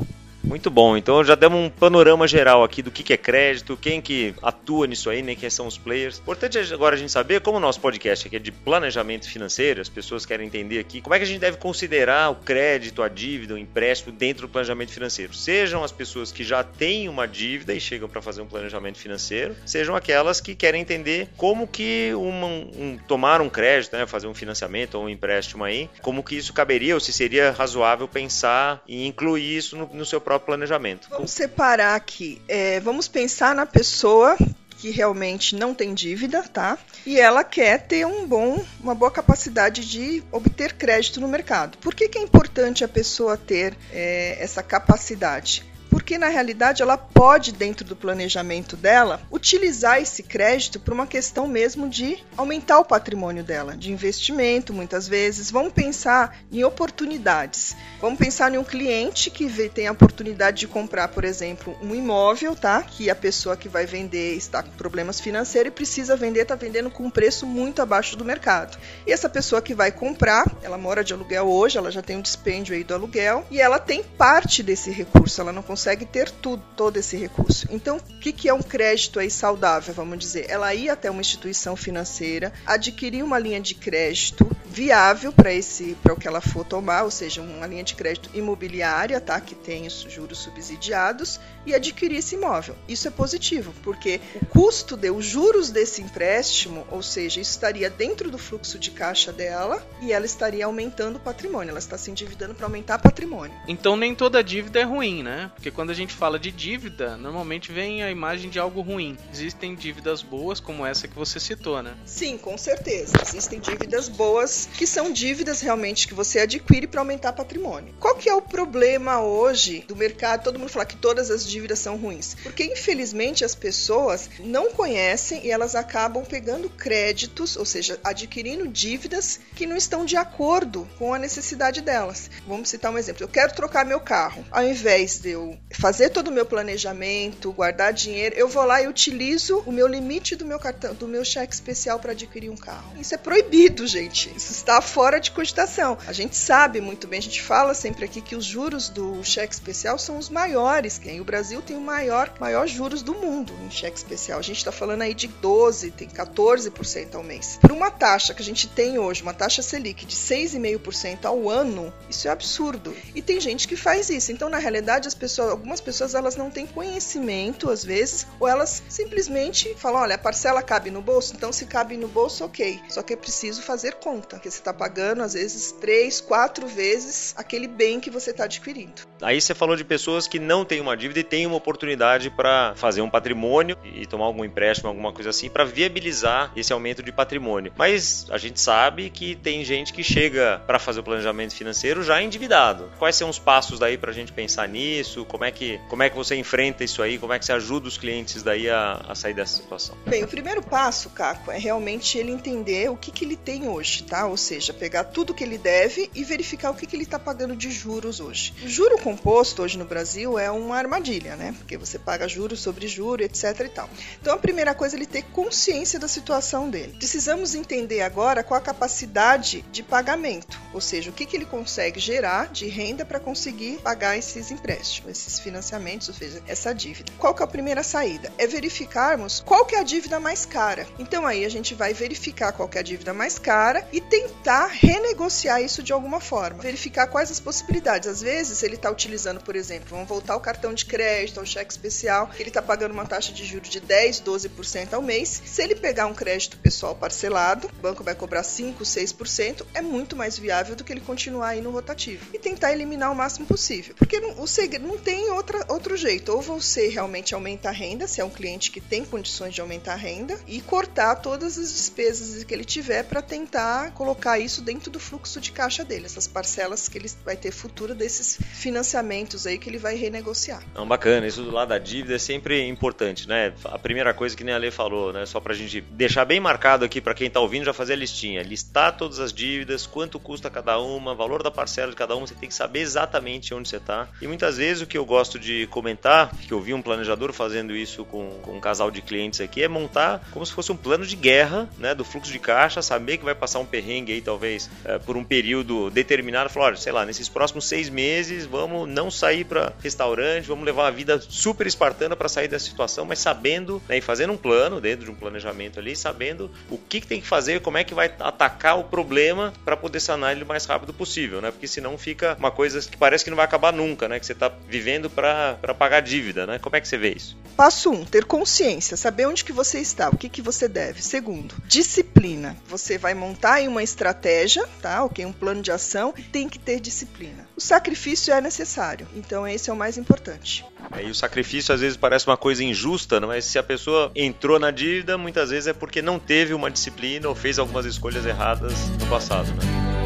Muito 0.48 0.72
bom. 0.72 0.96
Então 0.96 1.24
já 1.24 1.36
demos 1.36 1.60
um 1.60 1.70
panorama 1.70 2.26
geral 2.26 2.64
aqui 2.64 2.82
do 2.82 2.90
que 2.90 3.12
é 3.12 3.18
crédito, 3.18 3.76
quem 3.76 4.02
que 4.02 4.34
atua 4.42 4.88
nisso 4.88 5.10
aí, 5.10 5.22
né, 5.22 5.36
quem 5.36 5.50
são 5.50 5.68
os 5.68 5.78
players. 5.78 6.20
Importante 6.20 6.58
agora 6.74 6.96
a 6.96 6.98
gente 6.98 7.12
saber 7.12 7.42
como 7.42 7.58
o 7.58 7.60
nosso 7.60 7.82
podcast 7.82 8.26
aqui 8.26 8.38
é 8.38 8.40
de 8.40 8.52
planejamento 8.52 9.30
financeiro, 9.30 9.82
as 9.82 9.90
pessoas 9.90 10.26
querem 10.26 10.48
entender 10.48 10.80
aqui 10.80 11.02
como 11.02 11.14
é 11.14 11.18
que 11.18 11.26
a 11.26 11.28
gente 11.28 11.40
deve 11.40 11.58
considerar 11.58 12.32
o 12.32 12.36
crédito, 12.36 13.04
a 13.04 13.10
dívida, 13.10 13.56
o 13.56 13.58
empréstimo 13.58 14.14
dentro 14.14 14.48
do 14.48 14.50
planejamento 14.50 14.92
financeiro. 14.92 15.34
Sejam 15.34 15.84
as 15.84 15.92
pessoas 15.92 16.32
que 16.32 16.44
já 16.44 16.64
têm 16.64 17.10
uma 17.10 17.28
dívida 17.28 17.74
e 17.74 17.80
chegam 17.80 18.08
para 18.08 18.22
fazer 18.22 18.42
um 18.42 18.48
planejamento 18.48 18.98
financeiro, 18.98 19.54
sejam 19.66 19.96
aquelas 19.96 20.40
que 20.40 20.56
querem 20.56 20.82
entender 20.82 21.28
como 21.36 21.68
que 21.68 22.14
uma, 22.14 22.48
um, 22.48 22.98
tomar 23.06 23.42
um 23.42 23.50
crédito, 23.50 23.98
né, 23.98 24.06
fazer 24.06 24.28
um 24.28 24.34
financiamento 24.34 24.96
ou 24.96 25.04
um 25.04 25.10
empréstimo 25.10 25.66
aí, 25.66 25.90
como 26.02 26.24
que 26.24 26.38
isso 26.38 26.54
caberia 26.54 26.94
ou 26.94 27.02
se 27.02 27.12
seria 27.12 27.52
razoável 27.52 28.08
pensar 28.08 28.82
e 28.88 29.06
incluir 29.06 29.58
isso 29.58 29.76
no, 29.76 29.90
no 29.94 30.06
seu 30.06 30.22
próprio 30.22 30.37
planejamento. 30.40 31.08
Vamos 31.10 31.32
separar 31.32 31.96
aqui. 31.96 32.42
É, 32.48 32.80
vamos 32.80 33.08
pensar 33.08 33.56
na 33.56 33.66
pessoa 33.66 34.38
que 34.78 34.92
realmente 34.92 35.56
não 35.56 35.74
tem 35.74 35.94
dívida, 35.94 36.44
tá? 36.44 36.78
E 37.06 37.20
ela 37.20 37.44
quer 37.44 37.88
ter 37.88 38.06
um 38.06 38.28
bom, 38.28 38.64
uma 38.80 38.94
boa 38.94 39.10
capacidade 39.10 39.88
de 39.88 40.24
obter 40.32 40.74
crédito 40.74 41.20
no 41.20 41.28
mercado. 41.28 41.78
Por 41.80 41.96
que, 41.96 42.08
que 42.08 42.18
é 42.18 42.22
importante 42.22 42.84
a 42.84 42.88
pessoa 42.88 43.36
ter 43.36 43.76
é, 43.92 44.38
essa 44.40 44.62
capacidade? 44.62 45.66
Porque 45.90 46.18
na 46.18 46.28
realidade 46.28 46.82
ela 46.82 46.98
pode, 46.98 47.52
dentro 47.52 47.86
do 47.86 47.96
planejamento 47.96 48.76
dela, 48.76 49.22
utilizar 49.32 50.02
esse 50.02 50.24
crédito 50.24 50.80
para 50.80 50.94
uma 50.94 51.08
questão 51.08 51.48
mesmo 51.48 51.90
de 51.90 52.24
aumentar 52.36 52.80
o 52.80 52.86
patrimônio 52.86 53.44
dela, 53.44 53.76
de 53.76 53.92
investimento, 53.92 54.74
muitas 54.74 55.08
vezes. 55.08 55.50
Vamos 55.50 55.74
pensar 55.74 56.38
em 56.52 56.64
oportunidades. 56.64 57.76
Vamos 58.00 58.20
pensar 58.20 58.54
em 58.54 58.58
um 58.58 58.64
cliente 58.64 59.32
que 59.32 59.48
tem 59.70 59.88
a 59.88 59.92
oportunidade 59.92 60.58
de 60.58 60.68
comprar, 60.68 61.08
por 61.08 61.24
exemplo, 61.24 61.76
um 61.82 61.96
imóvel, 61.96 62.56
tá? 62.56 62.84
Que 62.84 63.10
a 63.10 63.16
pessoa 63.16 63.58
que 63.58 63.70
vai 63.70 63.86
vender 63.86 64.36
está 64.36 64.62
com 64.62 64.72
problemas 64.72 65.20
financeiros 65.20 65.70
e 65.70 65.76
precisa 65.76 66.16
vender, 66.16 66.42
está 66.42 66.56
vendendo 66.56 66.92
com 66.92 67.04
um 67.04 67.10
preço 67.10 67.46
muito 67.46 67.82
abaixo 67.82 68.16
do 68.16 68.26
mercado. 68.26 68.78
E 69.06 69.12
essa 69.12 69.30
pessoa 69.30 69.62
que 69.62 69.74
vai 69.74 69.92
comprar, 69.92 70.46
ela 70.62 70.78
mora 70.78 71.04
de 71.04 71.14
aluguel 71.14 71.48
hoje, 71.48 71.78
ela 71.78 71.92
já 71.92 72.02
tem 72.02 72.18
um 72.18 72.22
dispêndio 72.22 72.76
aí 72.76 72.84
do 72.84 72.94
aluguel 72.94 73.46
e 73.50 73.60
ela 73.60 73.80
tem 73.80 74.04
parte 74.04 74.62
desse 74.62 74.92
recurso, 74.92 75.42
ela 75.42 75.52
não 75.52 75.64
consegue 75.64 75.77
consegue 75.78 76.08
ter 76.08 76.32
tudo, 76.32 76.64
todo 76.76 76.98
esse 76.98 77.16
recurso. 77.16 77.68
Então, 77.70 77.98
o 77.98 78.20
que, 78.20 78.34
que 78.34 78.50
é 78.50 78.54
um 78.54 78.64
crédito 78.64 79.20
aí 79.20 79.30
saudável, 79.30 79.94
vamos 79.94 80.18
dizer? 80.18 80.48
Ela 80.50 80.74
ir 80.74 80.90
até 80.90 81.10
uma 81.12 81.22
instituição 81.22 81.76
financeira, 81.76 82.52
adquirir 82.66 83.24
uma 83.24 83.38
linha 83.38 83.62
de 83.62 83.76
crédito 83.76 84.50
viável 84.78 85.32
para 85.32 85.52
esse 85.54 85.98
para 86.04 86.14
o 86.14 86.16
que 86.16 86.28
ela 86.28 86.42
for 86.42 86.66
tomar, 86.66 87.04
ou 87.04 87.12
seja, 87.12 87.42
uma 87.42 87.66
linha 87.66 87.84
de 87.84 87.96
crédito 87.96 88.30
imobiliária, 88.34 89.20
tá, 89.20 89.40
que 89.40 89.56
tem 89.56 89.88
os 89.88 90.06
juros 90.10 90.40
subsidiados 90.40 91.40
e 91.66 91.74
adquirir 91.74 92.18
esse 92.18 92.36
imóvel. 92.36 92.76
Isso 92.88 93.08
é 93.08 93.12
positivo, 93.12 93.74
porque 93.82 94.22
o 94.36 94.46
custo 94.46 94.96
de 94.96 95.10
os 95.10 95.26
juros 95.26 95.72
desse 95.72 96.02
empréstimo, 96.02 96.86
ou 96.92 97.02
seja, 97.02 97.42
isso 97.42 97.52
estaria 97.52 97.90
dentro 97.90 98.30
do 98.30 98.38
fluxo 98.38 98.78
de 98.78 98.92
caixa 98.92 99.32
dela 99.32 99.84
e 100.02 100.12
ela 100.12 100.26
estaria 100.26 100.66
aumentando 100.66 101.16
o 101.16 101.20
patrimônio, 101.20 101.72
ela 101.72 101.80
está 101.80 101.98
se 101.98 102.12
endividando 102.12 102.54
para 102.54 102.66
aumentar 102.66 103.00
o 103.00 103.02
patrimônio. 103.02 103.58
Então 103.68 103.98
nem 103.98 104.14
toda 104.14 104.44
dívida 104.44 104.80
é 104.80 104.84
ruim, 104.84 105.24
né? 105.24 105.52
Porque 105.56 105.67
quando 105.72 105.90
a 105.90 105.94
gente 105.94 106.14
fala 106.14 106.40
de 106.40 106.52
dívida, 106.52 107.18
normalmente 107.18 107.72
vem 107.72 108.04
a 108.04 108.12
imagem 108.12 108.50
de 108.50 108.60
algo 108.60 108.82
ruim. 108.82 109.18
Existem 109.32 109.76
dívidas 109.76 110.22
boas 110.22 110.60
como 110.60 110.86
essa 110.86 111.08
que 111.08 111.16
você 111.16 111.40
citou, 111.40 111.82
né? 111.82 111.96
Sim, 112.06 112.38
com 112.38 112.58
certeza. 112.58 113.14
Existem 113.22 113.60
dívidas 113.60 114.10
boas 114.10 114.70
que 114.78 114.88
são 114.88 115.12
dívidas 115.12 115.62
realmente 115.62 116.08
que 116.08 116.14
você 116.14 116.40
adquire 116.40 116.88
para 116.88 117.02
aumentar 117.02 117.34
patrimônio. 117.34 117.94
Qual 118.00 118.16
que 118.16 118.30
é 118.30 118.34
o 118.34 118.42
problema 118.42 119.22
hoje 119.22 119.84
do 119.88 119.96
mercado? 119.96 120.44
Todo 120.44 120.60
mundo 120.60 120.70
fala 120.70 120.86
que 120.86 120.98
todas 120.98 121.30
as 121.30 121.46
dívidas 121.46 121.80
são 121.80 121.98
ruins, 121.98 122.36
porque 122.44 122.64
infelizmente 122.64 123.44
as 123.44 123.56
pessoas 123.56 124.30
não 124.40 124.72
conhecem 124.72 125.46
e 125.46 125.52
elas 125.52 125.76
acabam 125.76 126.24
pegando 126.26 126.70
créditos, 126.70 127.58
ou 127.58 127.66
seja, 127.66 128.00
adquirindo 128.04 128.68
dívidas 128.68 129.40
que 129.56 129.66
não 129.66 129.76
estão 129.76 130.06
de 130.06 130.16
acordo 130.16 130.88
com 130.98 131.14
a 131.14 131.20
necessidade 131.20 131.82
delas. 131.82 132.30
Vamos 132.48 132.70
citar 132.70 132.92
um 132.92 132.98
exemplo. 132.98 133.24
Eu 133.24 133.28
quero 133.28 133.54
trocar 133.54 133.86
meu 133.86 134.00
carro. 134.00 134.46
Ao 134.52 134.64
invés 134.64 135.20
de 135.20 135.32
eu 135.32 135.57
fazer 135.72 136.10
todo 136.10 136.30
o 136.30 136.32
meu 136.32 136.46
planejamento, 136.46 137.52
guardar 137.52 137.94
dinheiro, 137.94 138.36
eu 138.36 138.48
vou 138.48 138.64
lá 138.66 138.82
e 138.82 138.88
utilizo 138.88 139.64
o 139.66 139.72
meu 139.72 139.88
limite 139.88 140.36
do 140.36 140.46
meu 140.46 140.60
cartão, 140.60 140.94
do 140.94 141.08
meu 141.08 141.24
cheque 141.24 141.54
especial 141.54 142.00
para 142.00 142.12
adquirir 142.12 142.50
um 142.50 142.56
carro. 142.56 142.94
Isso 143.00 143.14
é 143.14 143.18
proibido, 143.18 143.86
gente. 143.86 144.32
Isso 144.36 144.52
está 144.52 144.82
fora 144.82 145.20
de 145.20 145.32
cogitação. 145.32 145.98
A 146.08 146.14
gente 146.14 146.36
sabe 146.36 146.82
muito 146.82 147.08
bem, 147.08 147.20
a 147.20 147.22
gente 147.22 147.42
fala 147.42 147.74
sempre 147.74 148.06
aqui 148.06 148.22
que 148.22 148.36
os 148.36 148.46
juros 148.46 148.90
do 148.90 149.24
cheque 149.24 149.54
especial 149.54 149.98
são 150.00 150.18
os 150.18 150.30
maiores. 150.30 150.98
Quem 150.98 151.20
o 151.20 151.26
Brasil 151.26 151.62
tem 151.62 151.76
o 151.76 151.82
maior, 151.82 152.34
maior 152.40 152.68
juros 152.68 153.02
do 153.02 153.14
mundo 153.14 153.54
em 153.66 153.72
cheque 153.72 153.98
especial. 153.98 154.40
A 154.40 154.44
gente 154.44 154.58
está 154.58 154.72
falando 154.72 155.02
aí 155.02 155.14
de 155.14 155.28
12, 155.28 155.92
tem 155.92 156.08
14% 156.08 157.16
ao 157.16 157.24
mês. 157.24 157.58
Por 157.62 157.72
uma 157.72 157.92
taxa 157.92 158.34
que 158.34 158.42
a 158.42 158.46
gente 158.46 158.68
tem 158.68 158.98
hoje, 158.98 159.22
uma 159.22 159.34
taxa 159.34 159.62
Selic 159.62 160.06
de 160.06 160.16
6,5% 160.16 161.26
ao 161.26 161.50
ano, 161.50 161.94
isso 162.10 162.28
é 162.28 162.32
absurdo. 162.32 162.96
E 163.14 163.22
tem 163.22 163.40
gente 163.40 163.68
que 163.68 163.76
faz 163.76 164.10
isso. 164.10 164.32
Então, 164.32 164.50
na 164.50 164.58
realidade, 164.58 165.08
as 165.08 165.14
pessoas, 165.14 165.47
algumas 165.50 165.82
pessoas 165.82 166.16
elas 166.16 166.36
não 166.36 166.50
têm 166.50 166.66
conhecimento 166.66 167.70
às 167.70 167.84
vezes, 167.84 168.28
ou 168.40 168.48
elas 168.48 168.84
simplesmente 168.90 169.74
falam, 169.76 170.02
olha, 170.02 170.16
a 170.16 170.20
parcela 170.20 170.62
cabe 170.62 170.90
no 170.92 171.02
bolso, 171.02 171.34
então 171.36 171.52
se 171.52 171.66
cabe 171.66 171.98
no 171.98 172.08
bolso, 172.08 172.44
ok. 172.46 172.80
Só 172.90 173.02
que 173.02 173.14
é 173.14 173.16
preciso 173.16 173.62
fazer 173.62 173.96
conta 173.96 174.38
porque 174.38 174.52
você 174.52 174.60
está 174.60 174.74
pagando 174.74 175.22
às 175.22 175.34
vezes 175.34 175.72
três, 175.74 176.22
quatro 176.22 176.68
vezes 176.68 177.34
aquele 177.38 177.68
bem 177.68 178.00
que 178.00 178.10
você 178.10 178.32
está 178.32 178.46
adquirindo. 178.46 179.02
Aí 179.22 179.42
você 179.42 179.54
falou 179.56 179.76
de 179.76 179.84
pessoas 179.84 180.28
que 180.28 180.40
não 180.40 180.64
têm 180.64 180.80
uma 180.80 180.96
dívida 180.96 181.20
e 181.20 181.24
têm 181.24 181.48
uma 181.48 181.56
oportunidade 181.56 182.30
para 182.30 182.74
fazer 182.76 183.02
um 183.02 183.10
patrimônio 183.10 183.78
e 183.84 184.06
tomar 184.06 184.26
algum 184.26 184.46
empréstimo, 184.46 184.90
alguma 184.90 185.12
coisa 185.12 185.30
assim, 185.32 185.50
para 185.50 185.64
viabilizar 185.64 186.52
esse 186.56 186.72
aumento 186.72 187.02
de 187.02 187.12
patrimônio. 187.12 187.72
Mas 187.76 188.28
a 188.30 188.38
gente 188.38 188.60
sabe 188.60 189.10
que 189.10 189.36
tem 189.36 189.64
gente 189.66 189.94
que 189.94 190.04
chega 190.04 190.62
para 190.66 190.80
fazer 190.80 191.00
o 191.00 191.04
planejamento 191.04 191.56
financeiro 191.56 192.04
já 192.04 192.22
endividado. 192.22 192.92
Quais 193.00 193.16
são 193.16 193.30
os 193.30 193.40
passos 193.40 193.80
daí 193.80 193.98
para 193.98 194.12
a 194.12 194.14
gente 194.14 194.32
pensar 194.32 194.68
nisso? 194.68 195.26
Como 195.38 195.46
é 195.46 195.52
que 195.52 195.80
como 195.88 196.02
é 196.02 196.10
que 196.10 196.16
você 196.16 196.36
enfrenta 196.36 196.84
isso 196.84 197.00
aí? 197.04 197.20
Como 197.20 197.32
é 197.32 197.38
que 197.38 197.46
você 197.46 197.54
ajuda 197.54 197.88
os 197.88 197.96
clientes 197.96 198.42
daí 198.42 198.68
a, 198.68 199.06
a 199.08 199.14
sair 199.14 199.36
dessa 199.36 199.56
situação? 199.56 199.96
Bem, 200.04 200.24
o 200.24 200.28
primeiro 200.28 200.64
passo, 200.64 201.12
Caco, 201.12 201.52
é 201.52 201.60
realmente 201.60 202.18
ele 202.18 202.32
entender 202.32 202.90
o 202.90 202.98
que, 202.98 203.12
que 203.12 203.24
ele 203.24 203.36
tem 203.36 203.68
hoje, 203.68 204.02
tá? 204.02 204.26
Ou 204.26 204.36
seja, 204.36 204.74
pegar 204.74 205.04
tudo 205.04 205.36
que 205.36 205.44
ele 205.44 205.60
deve 205.60 206.10
e 206.16 206.24
verificar 206.24 206.72
o 206.72 206.74
que, 206.74 206.88
que 206.88 206.96
ele 206.96 207.04
está 207.04 207.20
pagando 207.20 207.56
de 207.56 207.70
juros 207.70 208.20
hoje. 208.20 208.52
O 208.64 208.68
juro 208.68 208.98
composto 208.98 209.62
hoje 209.62 209.78
no 209.78 209.86
Brasil 209.86 210.40
é 210.40 210.50
uma 210.50 210.76
armadilha, 210.76 211.36
né? 211.36 211.54
Porque 211.56 211.78
você 211.78 212.00
paga 212.00 212.28
juros 212.28 212.60
sobre 212.60 212.88
juros, 212.88 213.28
etc 213.28 213.60
e 213.64 213.70
tal. 213.70 213.88
Então 214.20 214.34
a 214.34 214.40
primeira 214.40 214.74
coisa 214.74 214.96
é 214.96 214.98
ele 214.98 215.06
ter 215.06 215.22
consciência 215.22 216.00
da 216.00 216.08
situação 216.08 216.68
dele. 216.68 216.96
Precisamos 216.98 217.54
entender 217.54 218.02
agora 218.02 218.44
qual 218.44 218.58
a 218.58 218.64
capacidade 218.64 219.64
de 219.72 219.84
pagamento, 219.84 220.60
ou 220.74 220.82
seja, 220.82 221.12
o 221.12 221.14
que, 221.14 221.28
que 221.28 221.38
ele 221.38 221.46
consegue 221.46 222.00
gerar 222.00 222.48
de 222.48 222.66
renda 222.66 223.06
para 223.06 223.20
conseguir 223.20 223.78
pagar 223.84 224.18
esses 224.18 224.50
empréstimos, 224.50 225.27
esses 225.28 225.40
financiamentos, 225.40 226.08
ou 226.08 226.14
seja, 226.14 226.42
essa 226.48 226.74
dívida. 226.74 227.12
Qual 227.18 227.34
que 227.34 227.42
é 227.42 227.46
a 227.46 227.48
primeira 227.48 227.84
saída? 227.84 228.32
É 228.38 228.48
verificarmos 228.48 229.42
qual 229.46 229.66
que 229.66 229.76
é 229.76 229.80
a 229.80 229.84
dívida 229.84 230.20
mais 230.20 230.46
cara. 230.46 230.88
Então 230.98 231.26
aí 231.26 231.46
a 231.46 231.50
gente 231.50 231.76
vai 231.76 231.94
verificar 231.94 232.54
qual 232.54 232.68
que 232.68 232.78
é 232.78 232.82
a 232.82 232.84
dívida 232.84 233.14
mais 233.14 233.38
cara 233.38 233.88
e 233.92 234.00
tentar 234.00 234.68
renegociar 234.68 235.62
isso 235.62 235.84
de 235.84 235.94
alguma 235.94 236.20
forma, 236.20 236.62
verificar 236.62 237.08
quais 237.08 237.32
as 237.32 237.40
possibilidades. 237.40 238.08
Às 238.08 238.22
vezes 238.22 238.64
ele 238.64 238.76
está 238.76 238.90
utilizando, 238.90 239.42
por 239.42 239.56
exemplo, 239.56 239.88
vamos 239.90 240.08
voltar 240.08 240.34
ao 240.34 240.40
cartão 240.40 240.74
de 240.74 240.86
crédito, 240.86 241.40
ao 241.40 241.46
cheque 241.46 241.72
especial, 241.72 242.30
ele 242.40 242.50
está 242.50 242.62
pagando 242.62 242.92
uma 242.92 243.06
taxa 243.06 243.34
de 243.34 243.46
juros 243.46 243.70
de 243.70 243.80
10, 243.80 244.22
12% 244.22 244.94
ao 244.94 245.02
mês. 245.02 245.42
Se 245.46 245.62
ele 245.62 245.76
pegar 245.76 246.08
um 246.08 246.14
crédito 246.14 246.58
pessoal 246.58 246.96
parcelado, 246.96 247.68
o 247.68 247.82
banco 247.82 248.04
vai 248.04 248.16
cobrar 248.16 248.44
5, 248.44 248.84
6%, 248.84 249.66
é 249.74 249.82
muito 249.82 250.16
mais 250.16 250.38
viável 250.38 250.76
do 250.76 250.84
que 250.84 250.94
ele 250.94 251.02
continuar 251.02 251.50
aí 251.50 251.62
no 251.62 251.72
rotativo. 251.72 252.26
E 252.34 252.40
tentar 252.40 252.72
eliminar 252.72 253.12
o 253.12 253.16
máximo 253.16 253.46
possível. 253.46 253.96
Porque 253.98 254.20
não, 254.20 254.42
o 254.42 254.48
segredo 254.48 254.88
não 254.88 254.98
tem 254.98 255.17
outra, 255.26 255.66
outro 255.70 255.98
jeito. 255.98 256.32
Ou 256.32 256.42
você 256.42 256.88
realmente 256.88 257.34
aumenta 257.34 257.70
a 257.70 257.72
renda, 257.72 258.08
se 258.08 258.22
é 258.22 258.26
um 258.26 258.30
cliente 258.30 258.72
que 258.72 258.82
tem 258.82 259.04
condições 259.04 259.54
de 259.54 259.62
aumentar 259.62 259.94
a 259.94 259.96
renda, 259.96 260.40
e 260.48 260.62
cortar 260.62 261.16
todas 261.16 261.58
as 261.58 261.74
despesas 261.74 262.44
que 262.44 262.54
ele 262.54 262.64
tiver 262.64 263.04
para 263.04 263.22
tentar 263.22 263.92
colocar 263.92 264.40
isso 264.40 264.62
dentro 264.62 264.92
do 264.92 265.00
fluxo 265.00 265.40
de 265.40 265.52
caixa 265.52 265.84
dele, 265.84 266.06
essas 266.06 266.28
parcelas 266.28 266.88
que 266.88 266.98
ele 266.98 267.10
vai 267.26 267.36
ter 267.36 267.52
futuro 267.52 267.96
desses 267.96 268.38
financiamentos 268.54 269.48
aí 269.48 269.58
que 269.58 269.70
ele 269.70 269.78
vai 269.78 269.96
renegociar. 269.96 270.64
Não, 270.74 270.88
bacana, 270.88 271.28
isso 271.28 271.44
do 271.44 271.52
lado 271.52 271.70
da 271.70 271.78
dívida 271.78 272.16
é 272.16 272.20
sempre 272.20 272.68
importante, 272.68 273.28
né? 273.28 273.54
A 273.66 273.80
primeira 273.80 274.14
coisa 274.14 274.36
que 274.36 274.44
nem 274.44 274.54
a 274.54 274.58
Lê 274.58 274.72
falou, 274.72 275.14
né? 275.14 275.26
Só 275.26 275.40
pra 275.40 275.54
gente 275.54 275.82
deixar 275.82 276.26
bem 276.26 276.40
marcado 276.40 276.86
aqui 276.86 277.02
para 277.02 277.14
quem 277.14 277.30
tá 277.30 277.40
ouvindo 277.40 277.66
já 277.66 277.74
fazer 277.74 277.94
a 277.94 277.98
listinha, 277.98 278.42
listar 278.44 278.96
todas 278.98 279.20
as 279.20 279.34
dívidas, 279.34 279.86
quanto 279.86 280.20
custa 280.20 280.50
cada 280.50 280.80
uma, 280.80 281.16
valor 281.16 281.44
da 281.44 281.52
parcela 281.52 281.92
de 281.92 281.96
cada 281.96 282.16
uma, 282.16 282.28
você 282.28 282.36
tem 282.36 282.50
que 282.50 282.56
saber 282.56 282.80
exatamente 282.80 283.54
onde 283.54 283.70
você 283.70 283.80
tá. 283.80 284.08
E 284.22 284.28
muitas 284.28 284.58
vezes 284.58 284.82
o 284.82 284.88
que 284.88 284.97
eu 284.98 285.06
gosto 285.06 285.40
de 285.40 285.68
comentar, 285.68 286.32
que 286.36 286.54
eu 286.54 286.62
vi 286.62 286.74
um 286.74 286.82
planejador 286.82 287.32
fazendo 287.34 287.76
isso 287.76 288.06
com, 288.06 288.30
com 288.42 288.58
um 288.58 288.60
casal 288.60 288.92
de 288.92 289.02
clientes 289.02 289.42
aqui, 289.42 289.64
é 289.64 289.68
montar 289.68 290.28
como 290.32 290.46
se 290.46 290.54
fosse 290.54 290.72
um 290.72 290.78
plano 290.78 291.06
de 291.06 291.16
guerra, 291.16 291.70
né? 291.78 291.94
Do 291.94 292.04
fluxo 292.04 292.32
de 292.32 292.40
caixa, 292.40 292.82
saber 292.82 293.18
que 293.18 293.26
vai 293.26 293.36
passar 293.36 293.60
um 293.60 293.66
perrengue 293.66 294.14
aí, 294.14 294.22
talvez, 294.22 294.70
é, 294.86 294.98
por 295.00 295.18
um 295.18 295.24
período 295.24 295.90
determinado, 295.90 296.50
falou, 296.50 296.68
olha, 296.68 296.78
sei 296.78 296.92
lá, 296.92 297.06
nesses 297.06 297.30
próximos 297.30 297.68
seis 297.68 297.90
meses 297.90 298.46
vamos 298.46 298.88
não 298.88 299.10
sair 299.12 299.44
para 299.44 299.74
restaurante, 299.82 300.48
vamos 300.48 300.66
levar 300.66 300.84
uma 300.84 300.92
vida 300.92 301.20
super 301.22 301.68
espartana 301.68 302.16
para 302.16 302.30
sair 302.30 302.48
dessa 302.48 302.66
situação, 302.66 303.06
mas 303.06 303.20
sabendo, 303.20 303.82
né, 303.88 303.98
e 303.98 304.02
fazendo 304.02 304.34
um 304.34 304.38
plano 304.38 304.82
dentro 304.82 305.06
de 305.06 305.12
um 305.12 305.16
planejamento 305.16 305.80
ali, 305.80 305.96
sabendo 305.96 306.50
o 306.70 306.78
que, 306.78 307.02
que 307.02 307.08
tem 307.08 307.22
que 307.22 307.28
fazer, 307.28 307.62
como 307.62 307.78
é 307.78 307.84
que 307.84 307.94
vai 307.94 308.12
atacar 308.20 308.80
o 308.80 308.84
problema 308.84 309.54
para 309.64 309.78
poder 309.78 310.00
sanar 310.00 310.32
ele 310.32 310.44
o 310.44 310.48
mais 310.48 310.66
rápido 310.66 310.94
possível, 310.94 311.42
né? 311.42 311.52
Porque 311.52 311.68
senão 311.68 311.98
fica 311.98 312.36
uma 312.40 312.52
coisa 312.52 312.82
que 312.82 312.98
parece 312.98 313.24
que 313.24 313.30
não 313.30 313.36
vai 313.36 313.46
acabar 313.46 313.74
nunca, 313.74 314.08
né? 314.08 314.20
Que 314.20 314.26
você 314.26 314.34
está 314.34 314.52
vivendo 314.68 314.87
para 315.10 315.74
pagar 315.78 316.02
dívida, 316.02 316.46
né? 316.46 316.60
Como 316.60 316.76
é 316.76 316.82
que 316.82 316.88
você 316.88 316.98
vê 316.98 317.14
isso? 317.14 317.38
Passo 317.56 317.90
1, 317.90 317.94
um, 317.94 318.06
ter 318.06 318.26
consciência, 318.26 318.96
saber 318.96 319.26
onde 319.26 319.44
que 319.44 319.52
você 319.52 319.80
está, 319.80 320.10
o 320.10 320.18
que 320.18 320.30
que 320.30 320.42
você 320.42 320.68
deve. 320.68 321.02
Segundo, 321.02 321.56
disciplina. 321.66 322.56
Você 322.68 322.98
vai 322.98 323.16
montar 323.16 323.56
aí 323.56 323.68
uma 323.68 323.82
estratégia, 323.82 324.68
tá? 324.82 325.04
Ok, 325.04 325.26
um 325.26 325.34
plano 325.34 325.62
de 325.62 325.72
ação, 325.72 326.14
tem 326.32 326.48
que 326.48 326.60
ter 326.60 326.80
disciplina. 326.80 327.48
O 327.56 327.62
sacrifício 327.62 328.32
é 328.32 328.40
necessário, 328.40 329.08
então 329.16 329.48
esse 329.48 329.70
é 329.70 329.74
o 329.74 329.76
mais 329.76 329.98
importante. 329.98 330.64
É, 330.96 331.04
e 331.04 331.10
o 331.10 331.16
sacrifício 331.16 331.74
às 331.74 331.82
vezes 331.82 331.98
parece 331.98 332.28
uma 332.28 332.38
coisa 332.38 332.64
injusta, 332.64 333.20
mas 333.20 333.46
se 333.46 333.58
a 333.58 333.64
pessoa 333.64 334.12
entrou 334.16 334.60
na 334.60 334.70
dívida, 334.70 335.18
muitas 335.18 335.50
vezes 335.50 335.68
é 335.68 335.74
porque 335.74 336.02
não 336.02 336.20
teve 336.20 336.54
uma 336.54 336.70
disciplina 336.70 337.28
ou 337.28 337.34
fez 337.34 337.58
algumas 337.58 337.86
escolhas 337.86 338.26
erradas 338.26 338.74
no 339.00 339.08
passado, 339.08 339.48
né? 339.48 339.97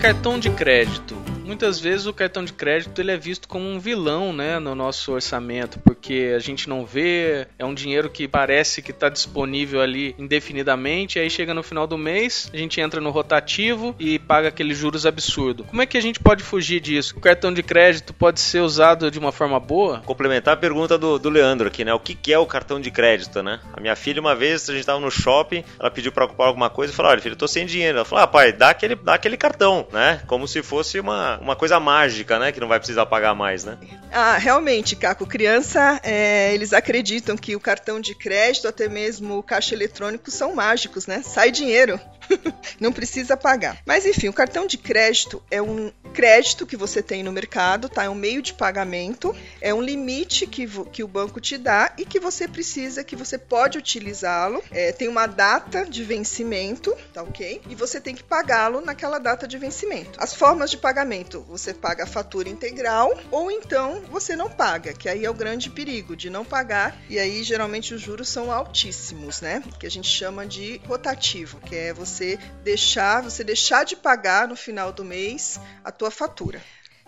Cartão 0.00 0.38
de 0.38 0.48
crédito 0.48 1.29
muitas 1.50 1.80
vezes 1.80 2.06
o 2.06 2.12
cartão 2.12 2.44
de 2.44 2.52
crédito 2.52 3.00
ele 3.00 3.10
é 3.10 3.16
visto 3.16 3.48
como 3.48 3.68
um 3.68 3.80
vilão, 3.80 4.32
né, 4.32 4.60
no 4.60 4.72
nosso 4.72 5.10
orçamento, 5.10 5.80
porque 5.80 6.32
a 6.36 6.38
gente 6.38 6.68
não 6.68 6.86
vê, 6.86 7.48
é 7.58 7.64
um 7.64 7.74
dinheiro 7.74 8.08
que 8.08 8.28
parece 8.28 8.80
que 8.80 8.92
está 8.92 9.08
disponível 9.08 9.80
ali 9.80 10.14
indefinidamente, 10.16 11.18
aí 11.18 11.28
chega 11.28 11.52
no 11.52 11.64
final 11.64 11.88
do 11.88 11.98
mês, 11.98 12.48
a 12.54 12.56
gente 12.56 12.80
entra 12.80 13.00
no 13.00 13.10
rotativo 13.10 13.96
e 13.98 14.16
paga 14.16 14.46
aqueles 14.46 14.78
juros 14.78 15.04
absurdo. 15.04 15.64
Como 15.64 15.82
é 15.82 15.86
que 15.86 15.98
a 15.98 16.00
gente 16.00 16.20
pode 16.20 16.44
fugir 16.44 16.78
disso? 16.78 17.16
O 17.16 17.20
cartão 17.20 17.52
de 17.52 17.64
crédito 17.64 18.14
pode 18.14 18.38
ser 18.38 18.60
usado 18.60 19.10
de 19.10 19.18
uma 19.18 19.32
forma 19.32 19.58
boa? 19.58 20.02
Complementar 20.06 20.54
a 20.54 20.56
pergunta 20.56 20.96
do, 20.96 21.18
do 21.18 21.28
Leandro 21.28 21.66
aqui, 21.66 21.84
né? 21.84 21.92
O 21.92 21.98
que, 21.98 22.14
que 22.14 22.32
é 22.32 22.38
o 22.38 22.46
cartão 22.46 22.80
de 22.80 22.92
crédito, 22.92 23.42
né? 23.42 23.58
A 23.72 23.80
minha 23.80 23.96
filha, 23.96 24.20
uma 24.20 24.36
vez, 24.36 24.70
a 24.70 24.72
gente 24.72 24.82
estava 24.82 25.00
no 25.00 25.10
shopping, 25.10 25.64
ela 25.80 25.90
pediu 25.90 26.12
para 26.12 26.26
ocupar 26.26 26.46
alguma 26.46 26.70
coisa 26.70 26.92
e 26.92 26.96
falou: 26.96 27.10
Olha, 27.10 27.20
filho, 27.20 27.32
eu 27.32 27.38
tô 27.38 27.48
sem 27.48 27.66
dinheiro. 27.66 27.98
Ela 27.98 28.04
falou: 28.04 28.22
Ah, 28.22 28.28
pai, 28.28 28.52
dá 28.52 28.70
aquele, 28.70 28.94
dá 28.94 29.14
aquele 29.14 29.36
cartão, 29.36 29.88
né? 29.92 30.22
Como 30.28 30.46
se 30.46 30.62
fosse 30.62 31.00
uma, 31.00 31.39
uma 31.40 31.56
coisa 31.56 31.80
mágica, 31.80 32.38
né? 32.38 32.52
Que 32.52 32.60
não 32.60 32.68
vai 32.68 32.78
precisar 32.78 33.06
pagar 33.06 33.34
mais, 33.34 33.64
né? 33.64 33.78
Ah, 34.12 34.36
realmente, 34.36 34.94
Caco. 34.94 35.26
Criança, 35.26 36.00
é, 36.02 36.52
eles 36.54 36.72
acreditam 36.72 37.36
que 37.36 37.56
o 37.56 37.60
cartão 37.60 38.00
de 38.00 38.14
crédito, 38.14 38.68
até 38.68 38.88
mesmo 38.88 39.38
o 39.38 39.42
caixa 39.42 39.74
eletrônico, 39.74 40.30
são 40.30 40.54
mágicos, 40.54 41.06
né? 41.06 41.22
Sai 41.22 41.50
dinheiro. 41.50 41.98
não 42.80 42.92
precisa 42.92 43.36
pagar. 43.36 43.78
Mas 43.86 44.06
enfim, 44.06 44.28
o 44.28 44.32
cartão 44.32 44.66
de 44.66 44.78
crédito 44.78 45.42
é 45.50 45.60
um 45.60 45.92
crédito 46.12 46.66
que 46.66 46.76
você 46.76 47.02
tem 47.02 47.22
no 47.22 47.32
mercado, 47.32 47.88
tá? 47.88 48.04
É 48.04 48.08
um 48.08 48.14
meio 48.14 48.42
de 48.42 48.52
pagamento, 48.54 49.34
é 49.60 49.72
um 49.72 49.80
limite 49.80 50.46
que, 50.46 50.66
que 50.92 51.02
o 51.02 51.08
banco 51.08 51.40
te 51.40 51.56
dá 51.56 51.92
e 51.96 52.04
que 52.04 52.18
você 52.18 52.48
precisa, 52.48 53.04
que 53.04 53.16
você 53.16 53.38
pode 53.38 53.78
utilizá-lo. 53.78 54.62
É, 54.70 54.92
tem 54.92 55.08
uma 55.08 55.26
data 55.26 55.84
de 55.84 56.02
vencimento, 56.04 56.96
tá 57.12 57.22
ok? 57.22 57.60
E 57.68 57.74
você 57.74 58.00
tem 58.00 58.14
que 58.14 58.22
pagá-lo 58.22 58.80
naquela 58.80 59.18
data 59.18 59.46
de 59.46 59.58
vencimento. 59.58 60.18
As 60.18 60.34
formas 60.34 60.70
de 60.70 60.76
pagamento, 60.76 61.44
você 61.48 61.72
paga 61.72 62.04
a 62.04 62.06
fatura 62.06 62.48
integral 62.48 63.12
ou 63.30 63.50
então 63.50 64.02
você 64.10 64.34
não 64.34 64.50
paga, 64.50 64.92
que 64.92 65.08
aí 65.08 65.24
é 65.24 65.30
o 65.30 65.34
grande 65.34 65.70
perigo 65.70 66.16
de 66.16 66.30
não 66.30 66.44
pagar 66.44 67.00
e 67.08 67.18
aí 67.18 67.42
geralmente 67.42 67.94
os 67.94 68.00
juros 68.00 68.28
são 68.28 68.50
altíssimos, 68.52 69.40
né? 69.40 69.62
Que 69.78 69.86
a 69.86 69.90
gente 69.90 70.08
chama 70.08 70.46
de 70.46 70.80
rotativo, 70.86 71.60
que 71.60 71.74
é 71.74 71.92
você 71.92 72.19
deixar, 72.62 73.22
você 73.22 73.42
deixar 73.42 73.84
de 73.84 73.96
pagar 73.96 74.48
no 74.48 74.56
final 74.56 74.92
do 74.92 75.04
mês 75.04 75.60
a 75.84 75.90
tua 75.90 76.10
fatura. 76.10 76.60